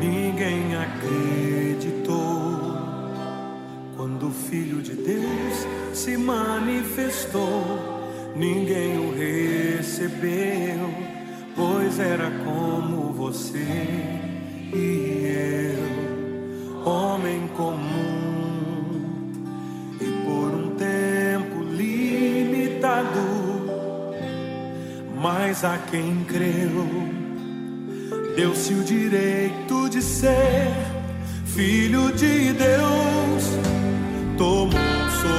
Ninguém 0.00 0.74
acreditou 0.74 2.16
quando 3.96 4.26
o 4.26 4.32
Filho 4.32 4.82
de 4.82 4.96
Deus 4.96 5.45
se 6.06 6.16
manifestou. 6.16 7.64
Ninguém 8.36 8.96
o 8.96 9.12
recebeu, 9.12 10.88
pois 11.56 11.98
era 11.98 12.30
como 12.44 13.12
você 13.12 13.66
e 14.72 15.74
eu, 15.74 16.88
homem 16.88 17.48
comum, 17.56 19.32
e 20.00 20.04
por 20.24 20.54
um 20.54 20.76
tempo 20.76 21.64
limitado. 21.72 23.26
Mas 25.20 25.64
a 25.64 25.76
quem 25.90 26.24
creu 26.24 26.86
deu-se 28.36 28.74
o 28.74 28.84
direito 28.84 29.88
de 29.88 30.00
ser 30.00 30.68
filho 31.46 32.12
de 32.12 32.52
Deus, 32.52 33.44
tomou 34.38 34.85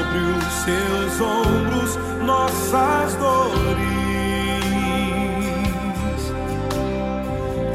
sobre 0.08 0.20
os 0.20 0.53
seus 0.64 1.22
ombros 1.22 1.99
nossas 2.24 3.16
dores. 3.16 3.88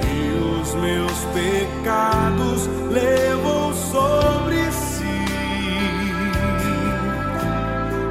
E 0.09 0.61
os 0.61 0.75
meus 0.75 1.19
pecados 1.35 2.69
levou 2.91 3.73
sobre 3.75 4.71
si. 4.73 5.05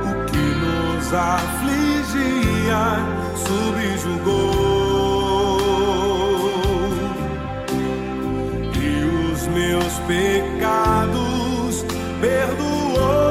O 0.03 0.25
que 0.25 0.37
nos 0.37 1.13
afligia 1.13 2.83
subjugou. 3.47 4.51
E 8.75 9.31
os 9.31 9.47
meus 9.47 9.93
pecados 10.07 11.85
perdoou. 12.19 13.30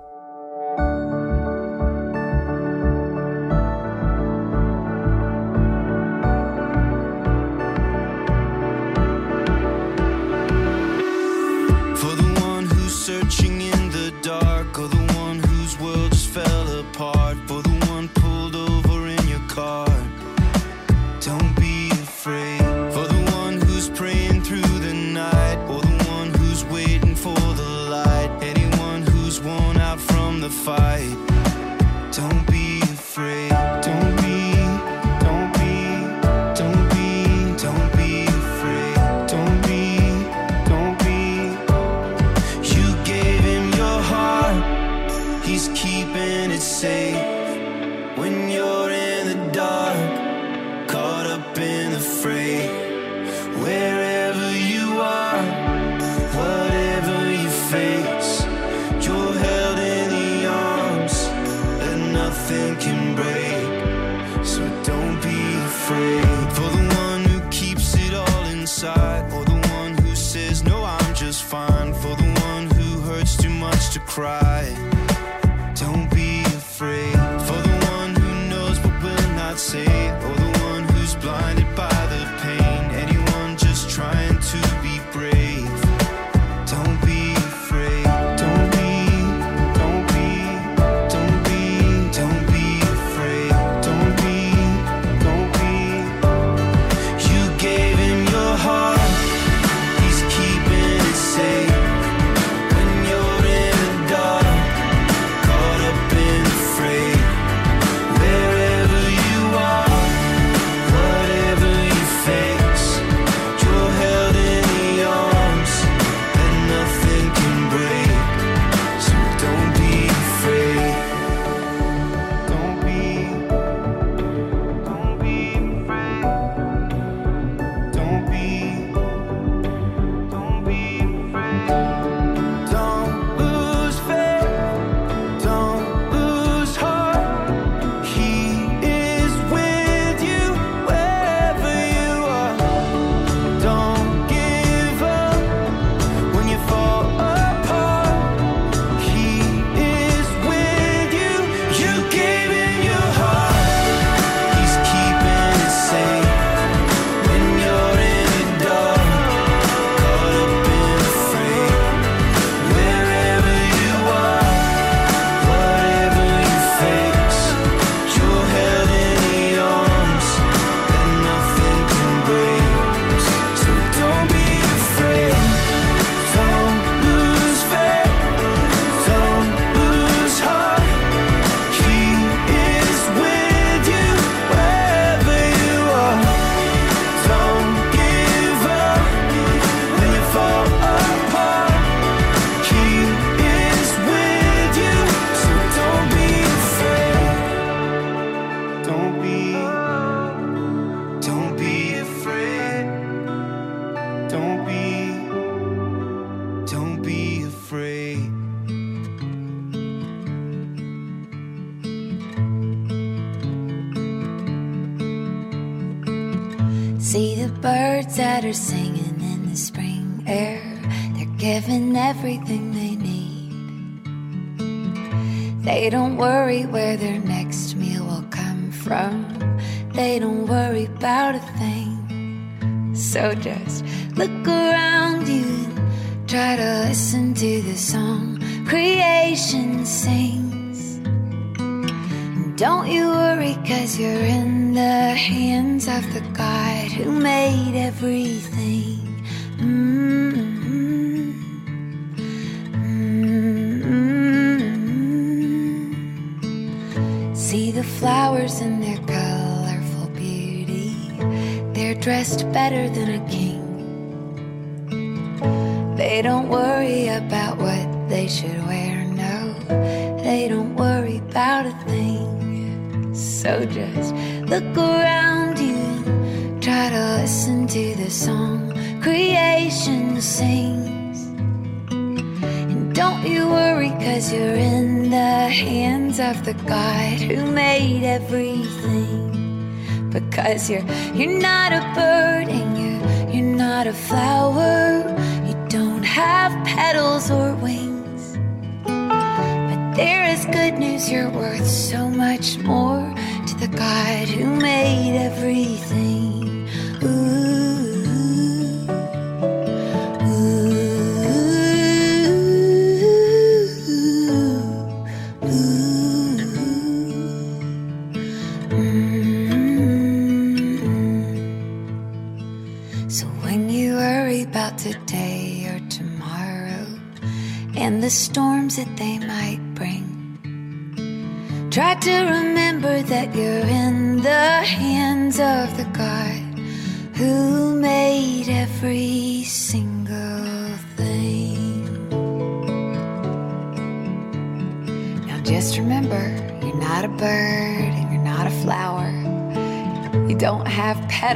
this 290.61 290.69
year. 290.69 291.00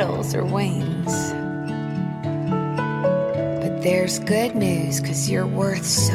or 0.02 0.44
wings. 0.44 1.14
But 3.62 3.82
there's 3.82 4.20
good 4.20 4.54
news, 4.56 5.00
cause 5.00 5.30
you're 5.30 5.48
worth 5.48 5.86
so 5.86 6.15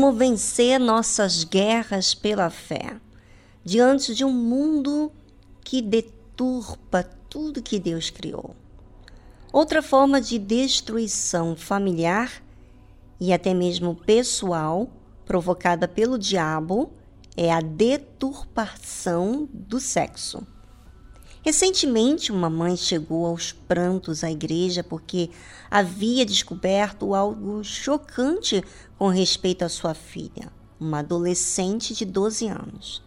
Como 0.00 0.12
vencer 0.12 0.78
nossas 0.78 1.42
guerras 1.42 2.14
pela 2.14 2.50
fé 2.50 3.00
diante 3.64 4.14
de 4.14 4.24
um 4.24 4.32
mundo 4.32 5.10
que 5.64 5.82
deturpa 5.82 7.02
tudo 7.28 7.60
que 7.60 7.80
Deus 7.80 8.08
criou. 8.08 8.54
Outra 9.52 9.82
forma 9.82 10.20
de 10.20 10.38
destruição 10.38 11.56
familiar 11.56 12.30
e 13.18 13.32
até 13.32 13.52
mesmo 13.52 13.96
pessoal 13.96 14.88
provocada 15.26 15.88
pelo 15.88 16.16
diabo 16.16 16.92
é 17.36 17.52
a 17.52 17.60
deturpação 17.60 19.48
do 19.52 19.80
sexo. 19.80 20.46
Recentemente, 21.48 22.30
uma 22.30 22.50
mãe 22.50 22.76
chegou 22.76 23.24
aos 23.24 23.52
prantos 23.52 24.22
à 24.22 24.30
igreja 24.30 24.84
porque 24.84 25.30
havia 25.70 26.26
descoberto 26.26 27.14
algo 27.14 27.64
chocante 27.64 28.62
com 28.98 29.08
respeito 29.08 29.64
à 29.64 29.68
sua 29.70 29.94
filha, 29.94 30.52
uma 30.78 30.98
adolescente 30.98 31.94
de 31.94 32.04
12 32.04 32.48
anos. 32.48 33.02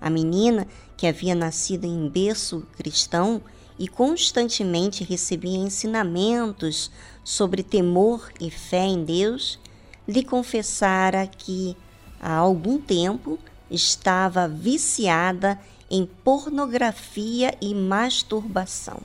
A 0.00 0.08
menina, 0.08 0.66
que 0.96 1.06
havia 1.06 1.34
nascido 1.34 1.84
em 1.84 2.08
berço 2.08 2.66
cristão 2.78 3.42
e 3.78 3.86
constantemente 3.86 5.04
recebia 5.04 5.58
ensinamentos 5.58 6.90
sobre 7.22 7.62
temor 7.62 8.32
e 8.40 8.50
fé 8.50 8.86
em 8.86 9.04
Deus, 9.04 9.58
lhe 10.08 10.24
confessara 10.24 11.26
que 11.26 11.76
há 12.18 12.36
algum 12.36 12.80
tempo 12.80 13.38
estava 13.70 14.48
viciada 14.48 15.60
em 15.92 16.06
pornografia 16.06 17.54
e 17.60 17.74
masturbação. 17.74 19.02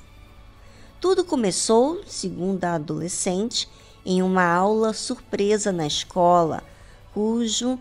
Tudo 1.01 1.25
começou, 1.25 2.01
segundo 2.07 2.63
a 2.63 2.75
adolescente, 2.75 3.67
em 4.05 4.21
uma 4.21 4.45
aula 4.45 4.93
surpresa 4.93 5.73
na 5.73 5.85
escola, 5.85 6.63
cujo 7.13 7.77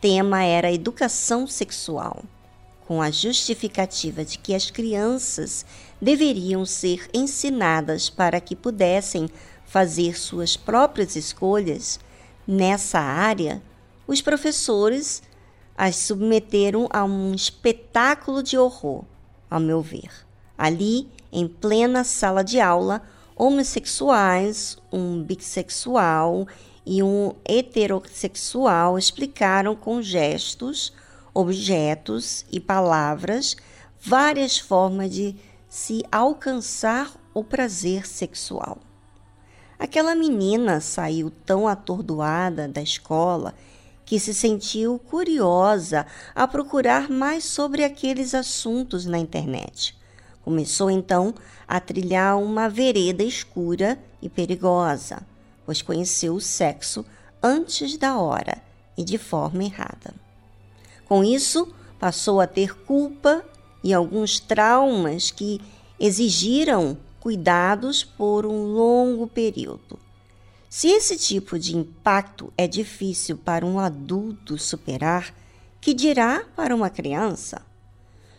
tema 0.00 0.42
era 0.42 0.72
educação 0.72 1.46
sexual, 1.46 2.24
com 2.88 3.02
a 3.02 3.10
justificativa 3.10 4.24
de 4.24 4.38
que 4.38 4.54
as 4.54 4.70
crianças 4.70 5.66
deveriam 6.00 6.64
ser 6.64 7.10
ensinadas 7.12 8.08
para 8.08 8.40
que 8.40 8.56
pudessem 8.56 9.28
fazer 9.66 10.18
suas 10.18 10.56
próprias 10.56 11.14
escolhas 11.14 12.00
nessa 12.48 13.00
área. 13.00 13.62
Os 14.06 14.22
professores 14.22 15.22
as 15.76 15.96
submeteram 15.96 16.88
a 16.90 17.04
um 17.04 17.34
espetáculo 17.34 18.42
de 18.42 18.56
horror, 18.56 19.04
ao 19.50 19.60
meu 19.60 19.82
ver. 19.82 20.10
Ali, 20.56 21.08
em 21.30 21.46
plena 21.46 22.02
sala 22.02 22.42
de 22.42 22.60
aula, 22.60 23.02
homossexuais, 23.36 24.78
um 24.90 25.22
bissexual 25.22 26.46
e 26.84 27.02
um 27.02 27.32
heterossexual 27.44 28.98
explicaram 28.98 29.76
com 29.76 30.00
gestos, 30.00 30.92
objetos 31.34 32.46
e 32.50 32.58
palavras 32.58 33.56
várias 34.00 34.58
formas 34.58 35.10
de 35.12 35.36
se 35.68 36.02
alcançar 36.10 37.12
o 37.34 37.44
prazer 37.44 38.06
sexual. 38.06 38.78
Aquela 39.78 40.14
menina 40.14 40.80
saiu 40.80 41.30
tão 41.44 41.68
atordoada 41.68 42.66
da 42.66 42.80
escola 42.80 43.54
que 44.06 44.20
se 44.20 44.32
sentiu 44.32 44.98
curiosa 44.98 46.06
a 46.34 46.46
procurar 46.46 47.10
mais 47.10 47.44
sobre 47.44 47.84
aqueles 47.84 48.34
assuntos 48.34 49.04
na 49.04 49.18
internet. 49.18 49.98
Começou 50.42 50.88
então 50.88 51.34
a 51.66 51.80
trilhar 51.80 52.38
uma 52.38 52.68
vereda 52.68 53.24
escura 53.24 53.98
e 54.22 54.28
perigosa, 54.28 55.26
pois 55.66 55.82
conheceu 55.82 56.36
o 56.36 56.40
sexo 56.40 57.04
antes 57.42 57.96
da 57.96 58.16
hora 58.16 58.62
e 58.96 59.02
de 59.02 59.18
forma 59.18 59.64
errada. 59.64 60.14
Com 61.06 61.24
isso, 61.24 61.74
passou 61.98 62.40
a 62.40 62.46
ter 62.46 62.76
culpa 62.84 63.44
e 63.82 63.92
alguns 63.92 64.38
traumas 64.38 65.32
que 65.32 65.60
exigiram 65.98 66.96
cuidados 67.18 68.04
por 68.04 68.46
um 68.46 68.66
longo 68.66 69.26
período. 69.26 70.05
Se 70.78 70.88
esse 70.88 71.16
tipo 71.16 71.58
de 71.58 71.74
impacto 71.74 72.52
é 72.54 72.68
difícil 72.68 73.38
para 73.38 73.64
um 73.64 73.78
adulto 73.78 74.58
superar, 74.58 75.34
que 75.80 75.94
dirá 75.94 76.44
para 76.54 76.76
uma 76.76 76.90
criança? 76.90 77.62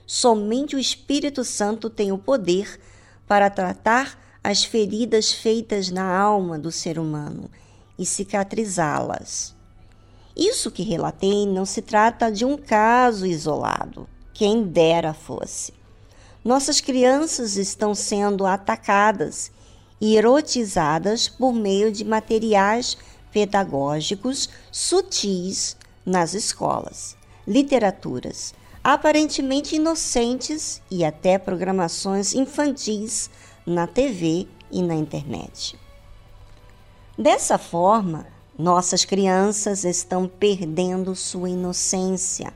Somente 0.05 0.75
o 0.75 0.79
Espírito 0.79 1.43
Santo 1.43 1.89
tem 1.89 2.11
o 2.11 2.17
poder 2.19 2.79
para 3.27 3.49
tratar 3.49 4.19
as 4.43 4.63
feridas 4.63 5.31
feitas 5.31 5.89
na 5.89 6.15
alma 6.15 6.59
do 6.59 6.71
ser 6.71 6.99
humano 6.99 7.49
e 7.97 8.05
cicatrizá-las. 8.05 9.55
Isso 10.35 10.69
que 10.69 10.83
relatei 10.83 11.47
não 11.47 11.65
se 11.65 11.81
trata 11.81 12.31
de 12.31 12.45
um 12.45 12.55
caso 12.55 13.25
isolado, 13.25 14.07
quem 14.31 14.61
dera 14.61 15.11
fosse. 15.11 15.73
Nossas 16.45 16.79
crianças 16.81 17.57
estão 17.57 17.95
sendo 17.95 18.45
atacadas 18.45 19.51
e 19.99 20.15
erotizadas 20.15 21.27
por 21.27 21.53
meio 21.53 21.91
de 21.91 22.03
materiais 22.03 22.97
pedagógicos 23.31 24.49
sutis 24.71 25.75
nas 26.05 26.33
escolas, 26.33 27.17
literaturas, 27.45 28.53
aparentemente 28.83 29.75
inocentes 29.75 30.81
e 30.89 31.03
até 31.03 31.37
programações 31.37 32.33
infantis 32.33 33.29
na 33.65 33.85
TV 33.85 34.47
e 34.71 34.81
na 34.81 34.95
internet. 34.95 35.77
Dessa 37.17 37.57
forma, 37.57 38.27
nossas 38.57 39.03
crianças 39.03 39.83
estão 39.83 40.27
perdendo 40.27 41.15
sua 41.15 41.49
inocência, 41.49 42.53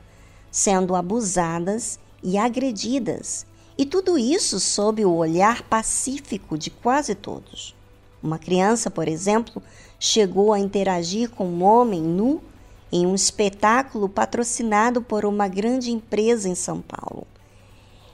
sendo 0.50 0.94
abusadas 0.94 1.98
e 2.22 2.38
agredidas 2.38 3.44
e 3.76 3.86
tudo 3.86 4.18
isso 4.18 4.60
sob 4.60 5.04
o 5.04 5.14
olhar 5.14 5.62
pacífico 5.62 6.58
de 6.58 6.70
quase 6.70 7.14
todos. 7.14 7.74
Uma 8.22 8.38
criança, 8.38 8.90
por 8.90 9.08
exemplo, 9.08 9.62
chegou 9.98 10.52
a 10.52 10.58
interagir 10.58 11.30
com 11.30 11.46
um 11.46 11.62
homem 11.62 12.00
nu 12.00 12.42
em 12.90 13.06
um 13.06 13.14
espetáculo 13.14 14.08
patrocinado 14.08 15.00
por 15.00 15.24
uma 15.24 15.48
grande 15.48 15.90
empresa 15.90 16.48
em 16.48 16.54
São 16.54 16.80
Paulo. 16.80 17.26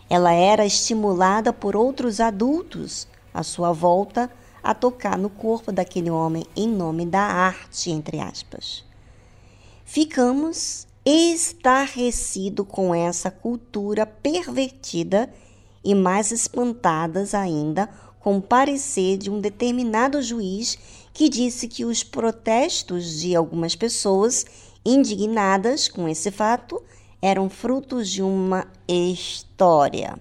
Ela 0.08 0.32
era 0.32 0.64
estimulada 0.64 1.52
por 1.52 1.76
outros 1.76 2.20
adultos 2.20 3.06
à 3.34 3.42
sua 3.42 3.72
volta 3.72 4.30
a 4.62 4.74
tocar 4.74 5.18
no 5.18 5.28
corpo 5.28 5.70
daquele 5.72 6.10
homem 6.10 6.44
em 6.56 6.68
nome 6.68 7.04
da 7.04 7.20
arte, 7.20 7.90
entre 7.90 8.20
aspas. 8.20 8.84
Ficamos 9.84 10.86
estarrecido 11.04 12.64
com 12.64 12.94
essa 12.94 13.30
cultura 13.30 14.06
pervertida 14.06 15.32
e 15.88 15.94
mais 15.94 16.30
espantadas 16.32 17.32
ainda 17.32 17.88
com 18.20 18.36
o 18.36 18.42
parecer 18.42 19.16
de 19.16 19.30
um 19.30 19.40
determinado 19.40 20.20
juiz 20.20 20.78
que 21.14 21.30
disse 21.30 21.66
que 21.66 21.82
os 21.82 22.04
protestos 22.04 23.20
de 23.20 23.34
algumas 23.34 23.74
pessoas 23.74 24.44
indignadas 24.84 25.88
com 25.88 26.06
esse 26.06 26.30
fato 26.30 26.82
eram 27.22 27.48
frutos 27.48 28.10
de 28.10 28.22
uma 28.22 28.68
história. 28.86 30.18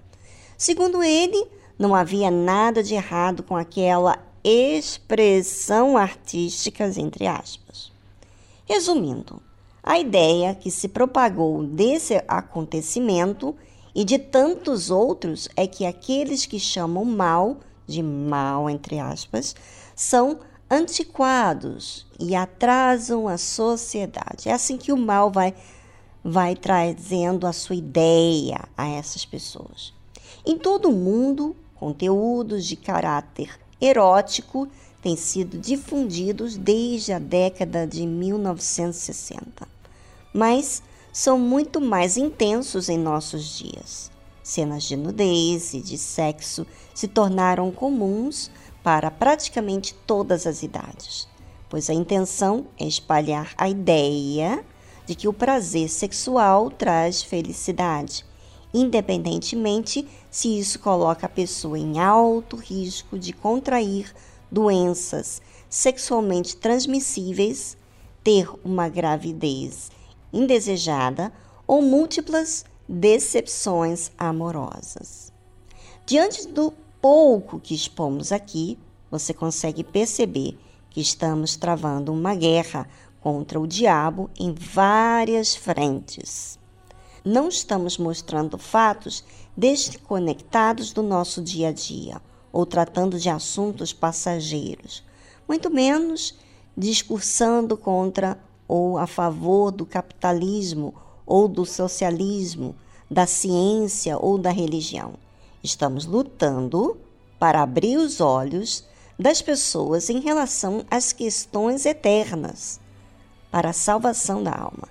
Segundo 0.56 1.02
ele, 1.02 1.46
não 1.78 1.94
havia 1.94 2.30
nada 2.30 2.82
de 2.82 2.94
errado 2.94 3.42
com 3.42 3.54
aquela 3.54 4.18
expressão 4.42 5.98
artística, 5.98 6.86
entre 6.96 7.26
aspas. 7.26 7.92
Resumindo, 8.64 9.42
a 9.82 9.98
ideia 9.98 10.54
que 10.54 10.70
se 10.70 10.88
propagou 10.88 11.62
desse 11.62 12.24
acontecimento 12.26 13.54
e 13.94 14.04
de 14.04 14.18
tantos 14.18 14.90
outros 14.90 15.48
é 15.56 15.66
que 15.66 15.86
aqueles 15.86 16.46
que 16.46 16.58
chamam 16.58 17.04
mal, 17.04 17.58
de 17.86 18.02
mal 18.02 18.68
entre 18.68 18.98
aspas, 18.98 19.54
são 19.94 20.38
antiquados 20.70 22.06
e 22.20 22.34
atrasam 22.34 23.26
a 23.26 23.38
sociedade. 23.38 24.48
É 24.48 24.52
assim 24.52 24.76
que 24.76 24.92
o 24.92 24.96
mal 24.96 25.30
vai 25.30 25.54
vai 26.22 26.54
trazendo 26.54 27.46
a 27.46 27.52
sua 27.52 27.76
ideia 27.76 28.60
a 28.76 28.86
essas 28.86 29.24
pessoas. 29.24 29.94
Em 30.44 30.58
todo 30.58 30.88
o 30.88 30.92
mundo, 30.92 31.56
conteúdos 31.76 32.66
de 32.66 32.76
caráter 32.76 33.58
erótico 33.80 34.68
têm 35.00 35.16
sido 35.16 35.58
difundidos 35.58 36.56
desde 36.56 37.12
a 37.12 37.18
década 37.18 37.86
de 37.86 38.04
1960, 38.04 39.66
mas 40.32 40.82
são 41.12 41.38
muito 41.38 41.80
mais 41.80 42.16
intensos 42.16 42.88
em 42.88 42.98
nossos 42.98 43.58
dias. 43.58 44.10
Cenas 44.42 44.84
de 44.84 44.96
nudez 44.96 45.74
e 45.74 45.80
de 45.80 45.98
sexo 45.98 46.66
se 46.94 47.06
tornaram 47.06 47.70
comuns 47.70 48.50
para 48.82 49.10
praticamente 49.10 49.94
todas 50.06 50.46
as 50.46 50.62
idades, 50.62 51.28
pois 51.68 51.90
a 51.90 51.94
intenção 51.94 52.66
é 52.78 52.86
espalhar 52.86 53.52
a 53.58 53.68
ideia 53.68 54.64
de 55.06 55.14
que 55.14 55.28
o 55.28 55.32
prazer 55.32 55.88
sexual 55.88 56.70
traz 56.70 57.22
felicidade, 57.22 58.24
independentemente 58.72 60.06
se 60.30 60.58
isso 60.58 60.78
coloca 60.78 61.26
a 61.26 61.30
pessoa 61.30 61.78
em 61.78 61.98
alto 61.98 62.56
risco 62.56 63.18
de 63.18 63.32
contrair 63.32 64.14
doenças 64.50 65.42
sexualmente 65.68 66.56
transmissíveis, 66.56 67.76
ter 68.24 68.48
uma 68.64 68.88
gravidez 68.88 69.90
indesejada 70.32 71.32
ou 71.66 71.82
múltiplas 71.82 72.64
decepções 72.88 74.10
amorosas. 74.16 75.32
Diante 76.06 76.48
do 76.48 76.72
pouco 77.00 77.60
que 77.60 77.74
expomos 77.74 78.32
aqui, 78.32 78.78
você 79.10 79.34
consegue 79.34 79.84
perceber 79.84 80.58
que 80.90 81.00
estamos 81.00 81.56
travando 81.56 82.12
uma 82.12 82.34
guerra 82.34 82.88
contra 83.20 83.60
o 83.60 83.66
diabo 83.66 84.30
em 84.38 84.54
várias 84.54 85.54
frentes. 85.54 86.58
Não 87.24 87.48
estamos 87.48 87.98
mostrando 87.98 88.56
fatos 88.56 89.22
desconectados 89.56 90.92
do 90.92 91.02
nosso 91.02 91.42
dia 91.42 91.68
a 91.68 91.72
dia 91.72 92.22
ou 92.50 92.64
tratando 92.64 93.18
de 93.18 93.28
assuntos 93.28 93.92
passageiros, 93.92 95.04
muito 95.46 95.70
menos 95.70 96.34
discursando 96.76 97.76
contra 97.76 98.38
ou 98.68 98.98
a 98.98 99.06
favor 99.06 99.72
do 99.72 99.86
capitalismo 99.86 100.94
ou 101.26 101.48
do 101.48 101.64
socialismo, 101.64 102.76
da 103.10 103.26
ciência 103.26 104.18
ou 104.18 104.36
da 104.36 104.50
religião. 104.50 105.14
Estamos 105.64 106.04
lutando 106.04 106.96
para 107.38 107.62
abrir 107.62 107.96
os 107.96 108.20
olhos 108.20 108.84
das 109.18 109.42
pessoas 109.42 110.08
em 110.10 110.20
relação 110.20 110.84
às 110.90 111.12
questões 111.12 111.84
eternas, 111.84 112.78
para 113.50 113.70
a 113.70 113.72
salvação 113.72 114.42
da 114.42 114.52
alma. 114.52 114.88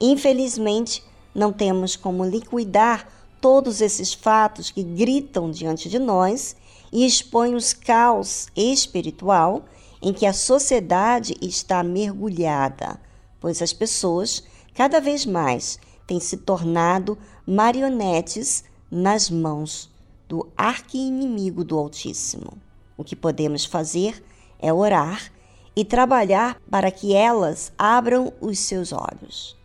Infelizmente, 0.00 1.04
não 1.34 1.52
temos 1.52 1.96
como 1.96 2.24
liquidar 2.24 3.06
todos 3.40 3.80
esses 3.80 4.14
fatos 4.14 4.70
que 4.70 4.82
gritam 4.82 5.50
diante 5.50 5.88
de 5.88 5.98
nós 5.98 6.56
e 6.92 7.04
expõem 7.04 7.54
os 7.54 7.72
caos 7.72 8.46
espiritual 8.54 9.64
em 10.02 10.12
que 10.12 10.26
a 10.26 10.32
sociedade 10.32 11.36
está 11.40 11.82
mergulhada, 11.82 13.00
pois 13.40 13.62
as 13.62 13.72
pessoas 13.72 14.42
cada 14.74 15.00
vez 15.00 15.24
mais 15.24 15.78
têm 16.06 16.18
se 16.18 16.38
tornado 16.38 17.16
marionetes 17.46 18.64
nas 18.90 19.30
mãos 19.30 19.88
do 20.28 20.48
arqui-inimigo 20.56 21.62
do 21.62 21.78
Altíssimo. 21.78 22.58
O 22.96 23.04
que 23.04 23.14
podemos 23.14 23.64
fazer 23.64 24.22
é 24.58 24.72
orar 24.72 25.30
e 25.74 25.84
trabalhar 25.84 26.60
para 26.70 26.90
que 26.90 27.14
elas 27.14 27.72
abram 27.78 28.32
os 28.40 28.58
seus 28.58 28.92
olhos. 28.92 29.56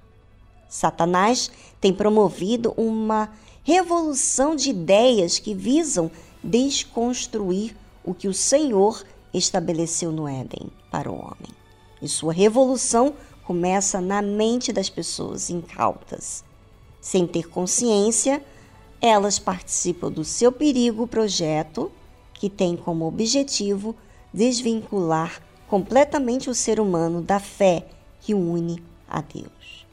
Satanás 0.70 1.50
tem 1.80 1.94
promovido 1.94 2.74
uma 2.78 3.30
revolução 3.64 4.56
de 4.56 4.70
ideias 4.70 5.40
que 5.40 5.54
visam 5.54 6.10
desconstruir 6.44 7.76
o 8.04 8.14
que 8.14 8.28
o 8.28 8.34
Senhor 8.34 9.04
estabeleceu 9.34 10.12
no 10.12 10.28
Éden 10.28 10.70
para 10.92 11.12
o 11.12 11.16
homem. 11.16 11.52
E 12.02 12.08
sua 12.08 12.34
revolução 12.34 13.14
começa 13.44 14.02
na 14.02 14.22
mente 14.22 14.74
das 14.74 14.90
pessoas 14.90 15.50
incautas. 15.50 16.44
Sem 17.00 17.26
ter 17.26 17.48
consciência, 17.48 18.44
elas 19.02 19.40
participam 19.40 20.12
do 20.12 20.24
seu 20.24 20.52
perigo 20.52 21.08
projeto, 21.08 21.92
que 22.34 22.50
tem 22.50 22.76
como 22.76 23.08
objetivo 23.08 23.96
desvincular 24.34 25.42
completamente 25.68 26.50
o 26.50 26.56
ser 26.56 26.80
humano 26.80 27.22
da 27.22 27.40
fé 27.40 27.88
que 28.20 28.34
une 28.34 28.84
a 29.08 29.22
Deus. 29.22 29.86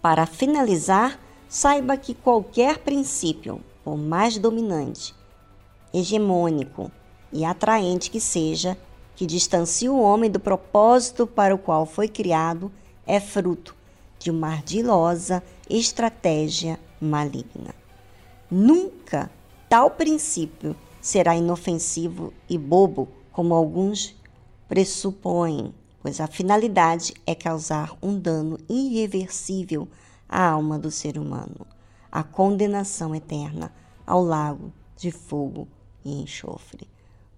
Para 0.00 0.26
finalizar, 0.26 1.20
saiba 1.48 1.96
que 1.96 2.14
qualquer 2.14 2.78
princípio, 2.78 3.60
por 3.84 3.96
mais 3.96 4.38
dominante, 4.38 5.14
hegemônico 5.92 6.90
e 7.32 7.44
atraente 7.44 8.10
que 8.10 8.20
seja, 8.20 8.76
que 9.16 9.26
distancie 9.26 9.88
o 9.88 10.00
homem 10.00 10.30
do 10.30 10.40
propósito 10.40 11.26
para 11.26 11.54
o 11.54 11.58
qual 11.58 11.86
foi 11.86 12.08
criado, 12.08 12.70
é 13.06 13.18
fruto 13.18 13.74
de 14.18 14.30
uma 14.30 14.48
ardilosa 14.48 15.42
estratégia 15.68 16.78
maligna. 17.00 17.74
Nunca 18.50 19.30
tal 19.68 19.90
princípio 19.90 20.76
será 21.00 21.34
inofensivo 21.34 22.32
e 22.48 22.56
bobo 22.56 23.08
como 23.32 23.54
alguns 23.54 24.14
pressupõem, 24.68 25.74
pois 26.00 26.20
a 26.20 26.26
finalidade 26.26 27.14
é 27.26 27.34
causar 27.34 27.96
um 28.02 28.18
dano 28.18 28.58
irreversível 28.68 29.88
à 30.28 30.48
alma 30.48 30.78
do 30.78 30.90
ser 30.90 31.18
humano, 31.18 31.66
a 32.10 32.22
condenação 32.22 33.14
eterna 33.14 33.72
ao 34.06 34.22
lago 34.22 34.72
de 34.96 35.10
fogo 35.10 35.66
e 36.04 36.22
enxofre. 36.22 36.86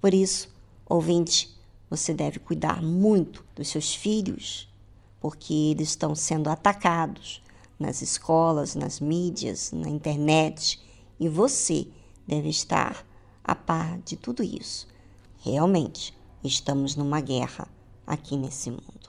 Por 0.04 0.12
isso, 0.12 0.50
ouvinte, 0.84 1.48
você 1.88 2.12
deve 2.12 2.38
cuidar 2.38 2.82
muito 2.82 3.42
dos 3.56 3.68
seus 3.68 3.94
filhos, 3.94 4.68
porque 5.18 5.54
eles 5.54 5.88
estão 5.88 6.14
sendo 6.14 6.50
atacados 6.50 7.42
nas 7.80 8.02
escolas, 8.02 8.74
nas 8.74 9.00
mídias, 9.00 9.72
na 9.72 9.88
internet, 9.88 10.78
e 11.18 11.26
você 11.26 11.86
deve 12.28 12.50
estar 12.50 13.02
a 13.42 13.54
par 13.54 13.98
de 14.04 14.14
tudo 14.14 14.42
isso. 14.42 14.86
Realmente, 15.42 16.14
estamos 16.44 16.96
numa 16.96 17.22
guerra 17.22 17.66
aqui 18.06 18.36
nesse 18.36 18.70
mundo. 18.70 19.08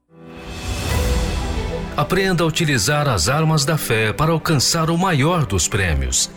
Aprenda 1.97 2.45
a 2.45 2.47
utilizar 2.47 3.09
as 3.09 3.27
armas 3.27 3.65
da 3.65 3.77
fé 3.77 4.13
para 4.13 4.31
alcançar 4.31 4.89
o 4.89 4.97
maior 4.97 5.45
dos 5.45 5.67
prêmios, 5.67 6.30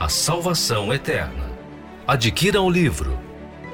a 0.00 0.08
salvação 0.08 0.94
eterna. 0.94 1.52
Adquira 2.06 2.62
o 2.62 2.70
livro 2.70 3.27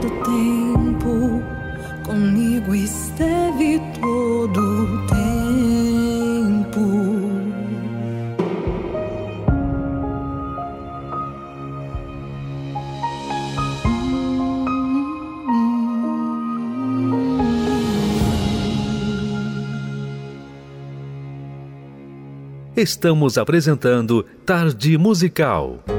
todo 0.00 0.10
tempo, 0.24 1.42
comigo 2.04 2.74
esteve 2.74 3.80
todo 4.00 5.06
tempo. 5.06 5.16
estamos 22.76 23.38
apresentando 23.38 24.24
Tarde 24.44 24.98
Musical. 24.98 25.95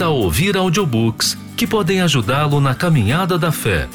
Tal 0.00 0.16
ouvir 0.16 0.56
audiobooks 0.56 1.36
que 1.54 1.66
podem 1.66 2.00
ajudá-lo 2.00 2.58
na 2.58 2.74
caminhada 2.74 3.38
da 3.38 3.52
fé? 3.52 3.86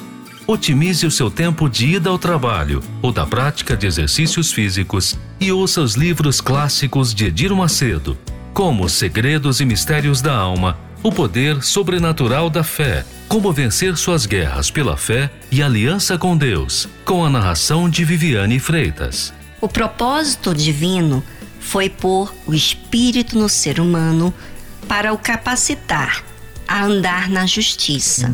Otimize 0.45 1.03
o 1.07 1.09
seu 1.09 1.31
tempo 1.31 1.67
de 1.67 1.95
ida 1.95 2.11
ao 2.11 2.19
trabalho 2.19 2.83
ou 3.01 3.11
da 3.11 3.25
prática 3.25 3.75
de 3.75 3.87
exercícios 3.87 4.51
físicos 4.51 5.17
e 5.39 5.51
ouça 5.51 5.81
os 5.81 5.95
livros 5.95 6.39
clássicos 6.39 7.11
de 7.11 7.25
Edir 7.25 7.55
Macedo, 7.55 8.15
como 8.53 8.87
Segredos 8.87 9.59
e 9.61 9.65
Mistérios 9.65 10.21
da 10.21 10.35
Alma, 10.35 10.77
O 11.01 11.11
Poder 11.11 11.63
Sobrenatural 11.63 12.51
da 12.51 12.63
Fé, 12.63 13.03
Como 13.27 13.51
Vencer 13.51 13.97
Suas 13.97 14.27
Guerras 14.27 14.69
pela 14.69 14.95
Fé 14.95 15.31
e 15.51 15.63
Aliança 15.63 16.19
com 16.19 16.37
Deus, 16.37 16.87
com 17.03 17.25
a 17.25 17.31
narração 17.31 17.89
de 17.89 18.05
Viviane 18.05 18.59
Freitas. 18.59 19.33
O 19.59 19.67
propósito 19.67 20.53
divino 20.53 21.23
foi 21.59 21.89
pôr 21.89 22.31
o 22.45 22.53
Espírito 22.53 23.39
no 23.39 23.49
ser 23.49 23.79
humano 23.79 24.31
para 24.87 25.13
o 25.13 25.17
capacitar 25.17 26.23
a 26.67 26.83
andar 26.83 27.29
na 27.29 27.45
justiça. 27.45 28.29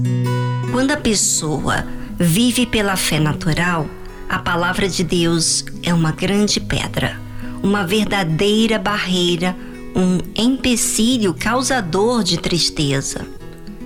Quando 0.72 0.92
a 0.92 0.98
pessoa 0.98 1.86
vive 2.18 2.66
pela 2.66 2.96
fé 2.96 3.20
natural, 3.20 3.88
a 4.30 4.40
palavra 4.40 4.88
de 4.88 5.04
Deus 5.04 5.66
é 5.84 5.94
uma 5.94 6.12
grande 6.12 6.60
pedra, 6.60 7.20
uma 7.62 7.86
verdadeira 7.86 8.80
barreira, 8.80 9.56
um 9.96 10.20
empecilho 10.36 11.34
causador 11.34 12.24
de 12.24 12.38
tristeza. 12.38 13.26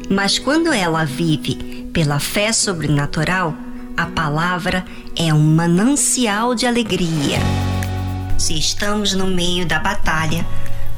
Mas 0.10 0.38
quando 0.38 0.72
ela 0.72 1.04
vive 1.04 1.90
pela 1.92 2.20
fé 2.20 2.54
sobrenatural, 2.54 3.56
a 3.98 4.06
palavra 4.06 4.86
é 5.16 5.34
um 5.34 5.40
manancial 5.40 6.54
de 6.54 6.68
alegria. 6.68 7.40
Se 8.38 8.54
estamos 8.54 9.14
no 9.14 9.26
meio 9.26 9.66
da 9.66 9.80
batalha, 9.80 10.46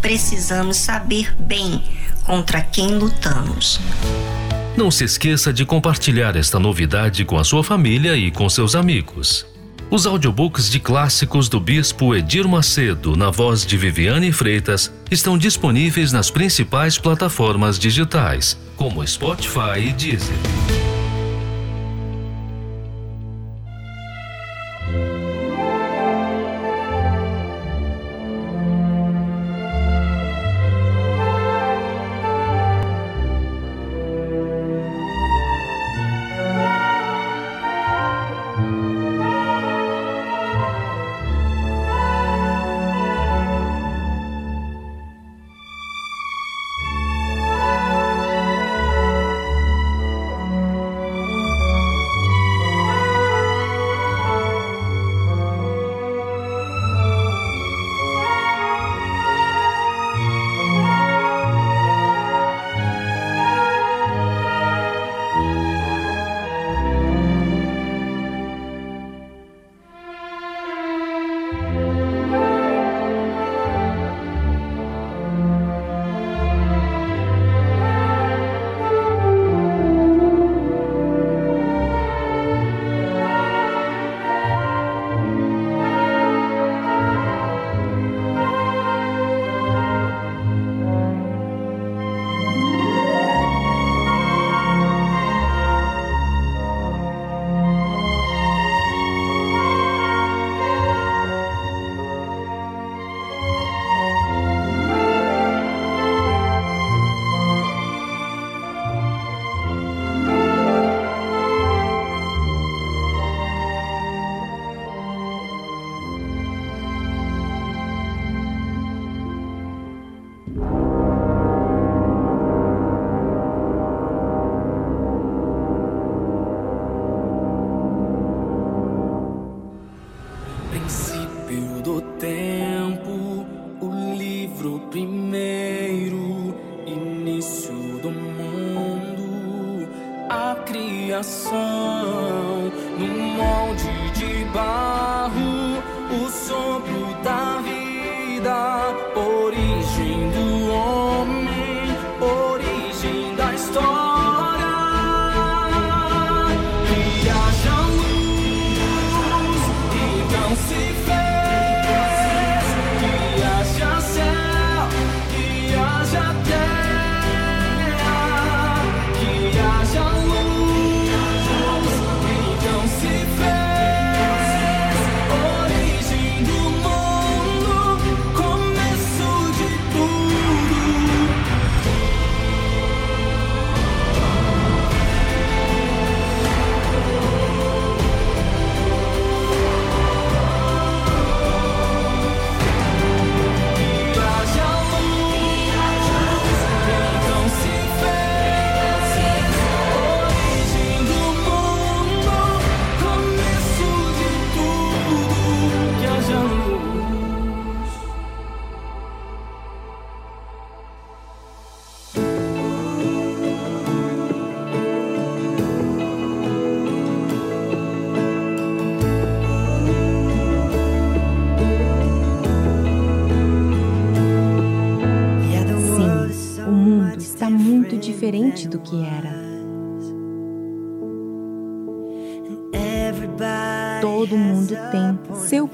precisamos 0.08 0.78
saber 0.78 1.36
bem 1.38 1.84
contra 2.26 2.62
quem 2.62 2.98
lutamos. 2.98 3.78
Não 4.78 4.90
se 4.90 5.04
esqueça 5.04 5.52
de 5.52 5.66
compartilhar 5.66 6.38
esta 6.38 6.58
novidade 6.58 7.26
com 7.26 7.38
a 7.38 7.44
sua 7.44 7.62
família 7.62 8.16
e 8.16 8.32
com 8.32 8.48
seus 8.48 8.74
amigos. 8.74 9.46
Os 9.92 10.06
audiobooks 10.06 10.70
de 10.70 10.80
clássicos 10.80 11.50
do 11.50 11.60
Bispo 11.60 12.16
Edir 12.16 12.48
Macedo, 12.48 13.18
na 13.18 13.30
voz 13.30 13.66
de 13.66 13.76
Viviane 13.76 14.32
Freitas, 14.32 14.94
estão 15.12 15.38
disponíveis 15.38 16.14
nas 16.14 16.32
principais 16.32 16.98
plataformas 16.98 17.78
digitais, 17.78 18.58
como 18.78 19.06
Spotify 19.06 19.90
e 19.90 19.92
Deezer. 19.92 20.97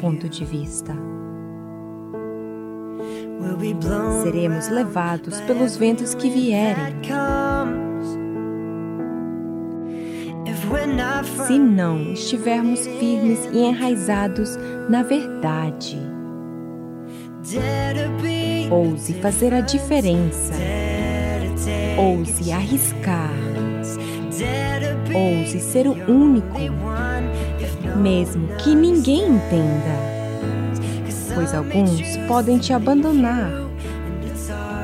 Ponto 0.03 0.27
de 0.27 0.43
vista. 0.43 0.93
Seremos 4.21 4.67
levados 4.67 5.39
pelos 5.41 5.77
ventos 5.77 6.13
que 6.13 6.30
vierem. 6.30 7.01
Se 11.47 11.57
não 11.57 12.11
estivermos 12.11 12.85
firmes 12.85 13.39
e 13.53 13.59
enraizados 13.59 14.57
na 14.89 15.03
verdade, 15.03 15.97
ouse 18.69 19.13
fazer 19.21 19.53
a 19.53 19.61
diferença, 19.61 20.53
ouse 21.97 22.51
arriscar, 22.51 23.31
ouse 25.13 25.59
ser 25.61 25.88
o 25.88 25.93
único, 26.11 26.57
mesmo 27.95 28.48
que 28.57 28.74
ninguém 28.76 29.28
entenda 29.28 30.14
pois 31.34 31.53
alguns 31.53 32.18
podem 32.28 32.57
te 32.60 32.74
abandonar 32.74 33.52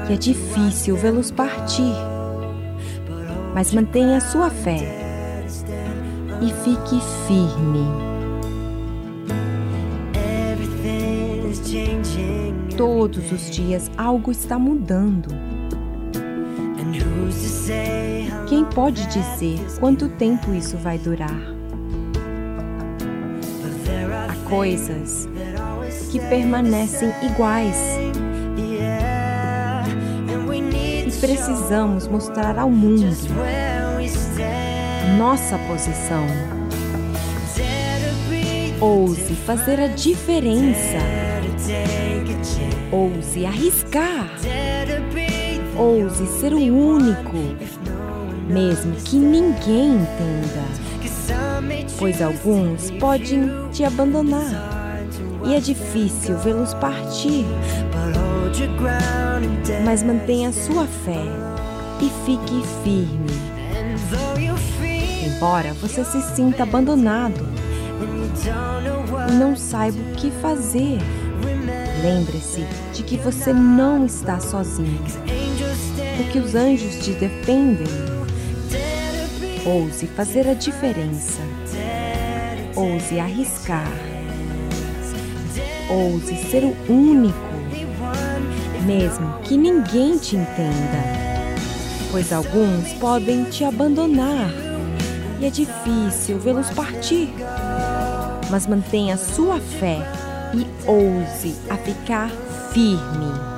e 0.09 0.13
é 0.13 0.17
difícil 0.17 0.95
vê-los 0.95 1.29
partir. 1.29 1.93
Mas 3.53 3.73
mantenha 3.73 4.19
sua 4.19 4.49
fé 4.49 4.79
e 6.41 6.51
fique 6.63 6.99
firme. 7.27 7.85
Todos 12.75 13.31
os 13.31 13.49
dias 13.51 13.91
algo 13.97 14.31
está 14.31 14.57
mudando. 14.57 15.27
Quem 18.47 18.65
pode 18.65 19.05
dizer 19.07 19.59
quanto 19.79 20.09
tempo 20.09 20.53
isso 20.53 20.77
vai 20.77 20.97
durar? 20.97 21.58
Coisas 24.49 25.29
que 26.11 26.19
permanecem 26.19 27.13
iguais. 27.21 27.77
E 31.07 31.11
precisamos 31.19 32.07
mostrar 32.07 32.57
ao 32.57 32.69
mundo 32.69 33.15
nossa 35.17 35.57
posição. 35.59 36.25
Ouse 38.79 39.35
fazer 39.45 39.79
a 39.79 39.87
diferença. 39.87 40.97
Ouse 42.91 43.45
arriscar. 43.45 44.29
Ouse 45.77 46.25
ser 46.39 46.53
o 46.53 46.57
único, 46.57 47.37
mesmo 48.47 48.95
que 48.95 49.17
ninguém 49.17 49.95
entenda. 49.95 50.89
Pois 51.97 52.21
alguns 52.21 52.91
podem 52.91 53.68
te 53.79 53.85
abandonar 53.85 55.07
e 55.45 55.55
é 55.55 55.59
difícil 55.61 56.37
vê-los 56.39 56.73
partir. 56.73 57.45
Mas 59.85 60.03
mantenha 60.03 60.51
sua 60.51 60.85
fé 60.85 61.23
e 62.01 62.11
fique 62.25 62.61
firme. 62.83 63.39
Embora 65.25 65.73
você 65.75 66.03
se 66.03 66.21
sinta 66.35 66.63
abandonado 66.63 67.47
e 69.29 69.31
não 69.31 69.55
saiba 69.55 69.97
o 69.97 70.15
que 70.15 70.29
fazer, 70.29 70.97
lembre-se 72.03 72.65
de 72.93 73.03
que 73.03 73.15
você 73.15 73.53
não 73.53 74.05
está 74.05 74.41
sozinho, 74.41 75.01
porque 76.17 76.37
os 76.37 76.53
anjos 76.53 76.95
te 76.95 77.11
defendem. 77.11 77.87
Ouse 79.65 80.05
fazer 80.07 80.49
a 80.49 80.53
diferença. 80.53 81.58
Ouse 82.79 83.19
arriscar 83.19 83.91
ouse 85.89 86.35
ser 86.49 86.63
o 86.63 86.75
único, 86.87 87.37
mesmo 88.85 89.39
que 89.43 89.57
ninguém 89.57 90.17
te 90.17 90.35
entenda, 90.35 91.03
pois 92.11 92.31
alguns 92.31 92.93
podem 92.93 93.45
te 93.45 93.63
abandonar 93.63 94.51
e 95.39 95.45
é 95.45 95.49
difícil 95.49 96.37
vê-los 96.39 96.69
partir. 96.71 97.33
Mas 98.51 98.67
mantenha 98.67 99.17
sua 99.17 99.59
fé 99.59 99.97
e 100.53 100.65
ouse 100.87 101.55
a 101.69 101.77
ficar 101.77 102.29
firme. 102.71 103.49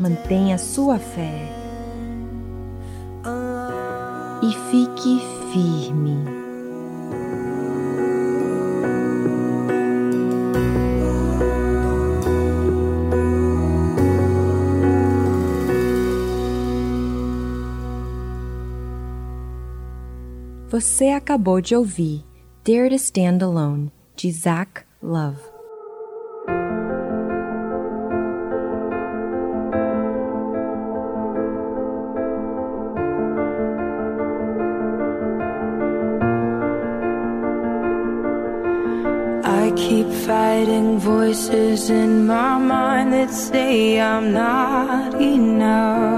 Mantenha 0.00 0.58
sua 0.58 0.98
fé 0.98 1.47
fique 4.70 5.20
firme. 5.50 6.18
Você 20.68 21.08
acabou 21.08 21.60
de 21.60 21.74
ouvir 21.74 22.24
Dare 22.62 22.90
to 22.90 22.96
Stand 22.96 23.38
Alone, 23.42 23.90
de 24.14 24.30
Zach 24.30 24.82
Love. 25.02 25.47
Voices 41.28 41.90
in 41.90 42.26
my 42.26 42.56
mind 42.56 43.12
that 43.12 43.30
say 43.30 44.00
I'm 44.00 44.32
not 44.32 45.20
enough. 45.20 46.17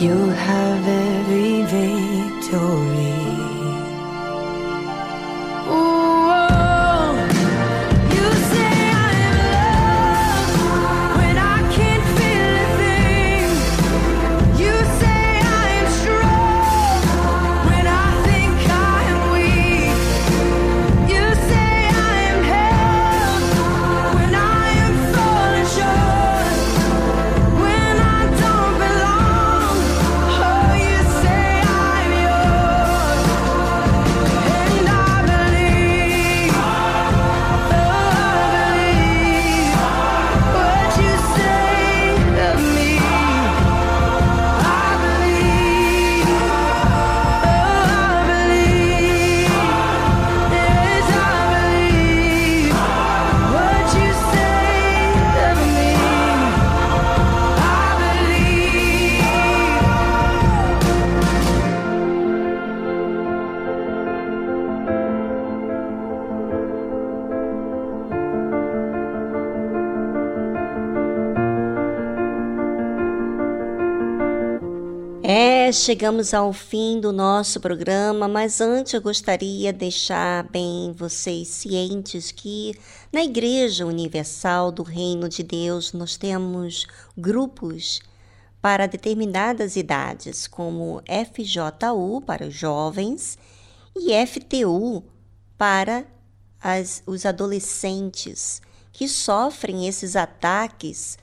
You'll 0.00 0.30
have 0.30 0.88
every 0.88 1.62
victory. 1.64 2.89
Chegamos 75.80 76.34
ao 76.34 76.52
fim 76.52 77.00
do 77.00 77.10
nosso 77.10 77.58
programa, 77.58 78.28
mas 78.28 78.60
antes 78.60 78.92
eu 78.92 79.00
gostaria 79.00 79.72
de 79.72 79.78
deixar 79.78 80.44
bem 80.50 80.92
vocês 80.92 81.48
cientes 81.48 82.30
que 82.30 82.78
na 83.10 83.24
Igreja 83.24 83.86
Universal 83.86 84.70
do 84.70 84.82
Reino 84.82 85.26
de 85.26 85.42
Deus 85.42 85.94
nós 85.94 86.18
temos 86.18 86.86
grupos 87.16 88.02
para 88.60 88.86
determinadas 88.86 89.74
idades, 89.74 90.46
como 90.46 91.02
FJU 91.06 92.20
para 92.26 92.46
os 92.46 92.54
jovens 92.54 93.38
e 93.96 94.12
FTU 94.26 95.02
para 95.56 96.04
as, 96.62 97.02
os 97.06 97.24
adolescentes 97.24 98.60
que 98.92 99.08
sofrem 99.08 99.88
esses 99.88 100.14
ataques 100.14 101.16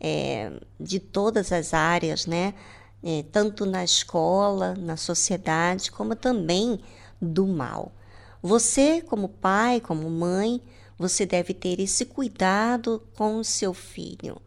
é, 0.00 0.52
de 0.78 1.00
todas 1.00 1.50
as 1.50 1.74
áreas, 1.74 2.24
né? 2.24 2.54
É, 3.08 3.22
tanto 3.30 3.64
na 3.64 3.84
escola, 3.84 4.74
na 4.74 4.96
sociedade, 4.96 5.92
como 5.92 6.16
também 6.16 6.80
do 7.22 7.46
mal. 7.46 7.92
Você, 8.42 9.00
como 9.00 9.28
pai, 9.28 9.80
como 9.80 10.10
mãe, 10.10 10.60
você 10.98 11.24
deve 11.24 11.54
ter 11.54 11.78
esse 11.78 12.04
cuidado 12.04 13.00
com 13.14 13.36
o 13.36 13.44
seu 13.44 13.72
filho. 13.72 14.42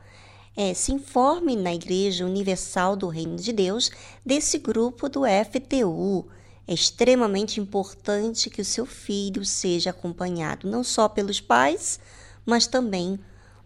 É, 0.58 0.74
se 0.74 0.92
informe 0.92 1.56
na 1.56 1.74
Igreja 1.74 2.26
Universal 2.26 2.98
do 2.98 3.08
Reino 3.08 3.38
de 3.38 3.54
Deus 3.54 3.92
desse 4.26 4.58
grupo 4.58 5.08
do 5.08 5.22
FTU. 5.24 6.28
É 6.68 6.74
extremamente 6.74 7.62
importante 7.62 8.50
que 8.50 8.62
o 8.62 8.66
seu 8.66 8.86
filho 8.86 9.46
seja 9.46 9.92
acompanhado 9.92 10.70
não 10.70 10.84
só 10.84 11.08
pelos 11.08 11.40
pais, 11.40 11.98
mas 12.46 12.68
também 12.68 13.18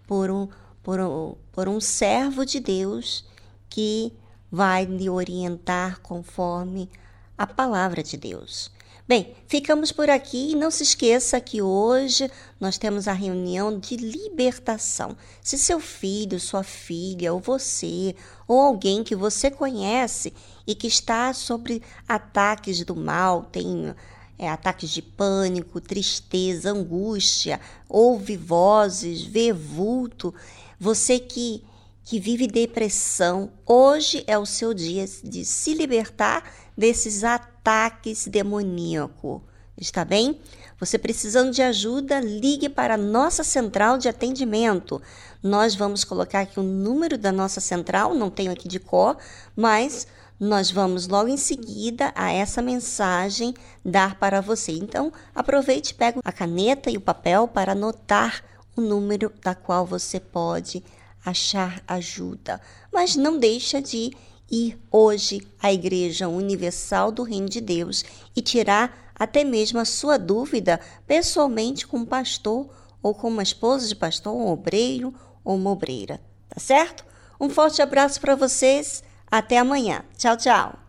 por 0.06 0.30
um, 0.30 0.48
por 0.84 1.00
um, 1.00 1.36
por 1.52 1.68
um 1.68 1.82
servo 1.82 2.46
de 2.46 2.60
Deus 2.60 3.26
que 3.68 4.14
vai 4.54 4.86
lhe 4.86 5.10
orientar 5.10 6.00
conforme 6.02 6.88
a 7.36 7.48
palavra 7.48 8.04
de 8.04 8.16
Deus. 8.16 8.70
Bem, 9.08 9.36
ficamos 9.48 9.92
por 9.92 10.12
aqui 10.12 10.52
e 10.52 10.56
não 10.56 10.70
se 10.70 10.84
esqueça 10.84 11.42
que 11.42 11.60
hoje 11.60 12.30
nós 12.60 12.78
temos 12.78 13.08
a 13.08 13.14
reunião 13.14 13.80
de 13.80 13.98
libertação. 13.98 15.18
Se 15.42 15.58
seu 15.58 15.80
filho, 15.80 16.40
sua 16.40 16.62
filha, 16.62 17.34
ou 17.34 17.40
você, 17.40 18.16
ou 18.48 18.62
alguém 18.62 19.04
que 19.04 19.16
você 19.16 19.50
conhece 19.50 20.32
e 20.68 20.76
que 20.76 20.86
está 20.86 21.34
sobre 21.34 21.82
ataques 22.08 22.86
do 22.86 22.96
mal, 22.96 23.46
tem 23.46 23.92
é, 24.38 24.48
ataques 24.48 24.92
de 24.92 25.02
pânico, 25.02 25.82
tristeza, 25.82 26.70
angústia, 26.70 27.60
ouve 27.90 28.38
vozes, 28.38 29.24
vê 29.24 29.52
vulto, 29.52 30.32
você 30.80 31.18
que 31.18 31.64
que 32.04 32.20
vive 32.20 32.48
depressão, 32.48 33.52
hoje 33.66 34.24
é 34.28 34.38
o 34.38 34.46
seu 34.46 34.74
dia 34.74 35.06
de 35.24 35.46
se 35.46 35.74
libertar 35.74 36.44
desses 36.78 37.24
ataques 37.24 38.28
demoníacos. 38.28 39.42
Está 39.78 40.04
bem? 40.06 40.40
Você 40.80 41.00
precisando 41.00 41.52
de 41.52 41.62
ajuda, 41.62 42.20
ligue 42.20 42.70
para 42.70 42.96
a 42.96 42.98
nossa 42.98 43.44
central 43.44 43.98
de 43.98 44.08
atendimento. 44.08 45.02
Nós 45.42 45.76
vamos 45.76 46.04
colocar 46.04 46.42
aqui 46.42 46.60
o 46.60 46.64
número 46.64 47.18
da 47.18 47.32
nossa 47.32 47.60
central, 47.60 48.14
não 48.14 48.30
tenho 48.30 48.52
aqui 48.52 48.68
de 48.68 48.80
cor, 48.80 49.18
mas 49.56 50.06
nós 50.40 50.70
vamos 50.70 51.08
logo 51.08 51.30
em 51.30 51.38
seguida 51.38 52.12
a 52.16 52.32
essa 52.32 52.62
mensagem 52.62 53.54
dar 53.84 54.20
para 54.20 54.42
você. 54.42 54.74
Então, 54.74 55.12
aproveite, 55.34 55.94
pega 55.94 56.20
a 56.24 56.32
caneta 56.32 56.92
e 56.92 56.98
o 56.98 57.02
papel 57.02 57.48
para 57.48 57.72
anotar 57.72 58.44
o 58.76 58.82
número 58.82 59.32
da 59.42 59.56
qual 59.56 59.86
você 59.86 60.20
pode 60.20 60.84
achar 61.26 61.82
ajuda, 61.88 62.60
mas 62.92 63.16
não 63.16 63.40
deixa 63.40 63.82
de 63.82 64.12
ir 64.52 64.78
hoje 64.92 65.48
à 65.62 65.72
Igreja 65.72 66.28
Universal 66.28 67.12
do 67.12 67.24
Reino 67.24 67.50
de 67.50 67.62
Deus 67.62 68.04
e 68.36 68.42
tirar 68.42 69.12
até 69.16 69.44
mesmo 69.44 69.80
a 69.80 69.86
sua 69.86 70.18
dúvida 70.18 70.80
pessoalmente 71.08 71.88
com 71.88 71.98
um 71.98 72.06
pastor 72.06 72.70
ou 73.02 73.14
com 73.14 73.28
uma 73.28 73.44
esposa 73.44 73.88
de 73.88 73.96
pastor, 73.96 74.34
um 74.34 74.48
obreiro 74.48 75.14
ou 75.44 75.56
uma 75.56 75.72
obreira, 75.72 76.20
tá 76.50 76.60
certo? 76.60 77.06
Um 77.40 77.50
forte 77.50 77.82
abraço 77.82 78.22
para 78.22 78.36
vocês, 78.36 79.04
até 79.30 79.58
amanhã. 79.58 80.04
Tchau, 80.18 80.38
tchau. 80.38 80.80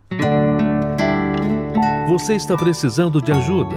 Você 2.08 2.34
está 2.34 2.56
precisando 2.56 3.20
de 3.20 3.32
ajuda? 3.32 3.76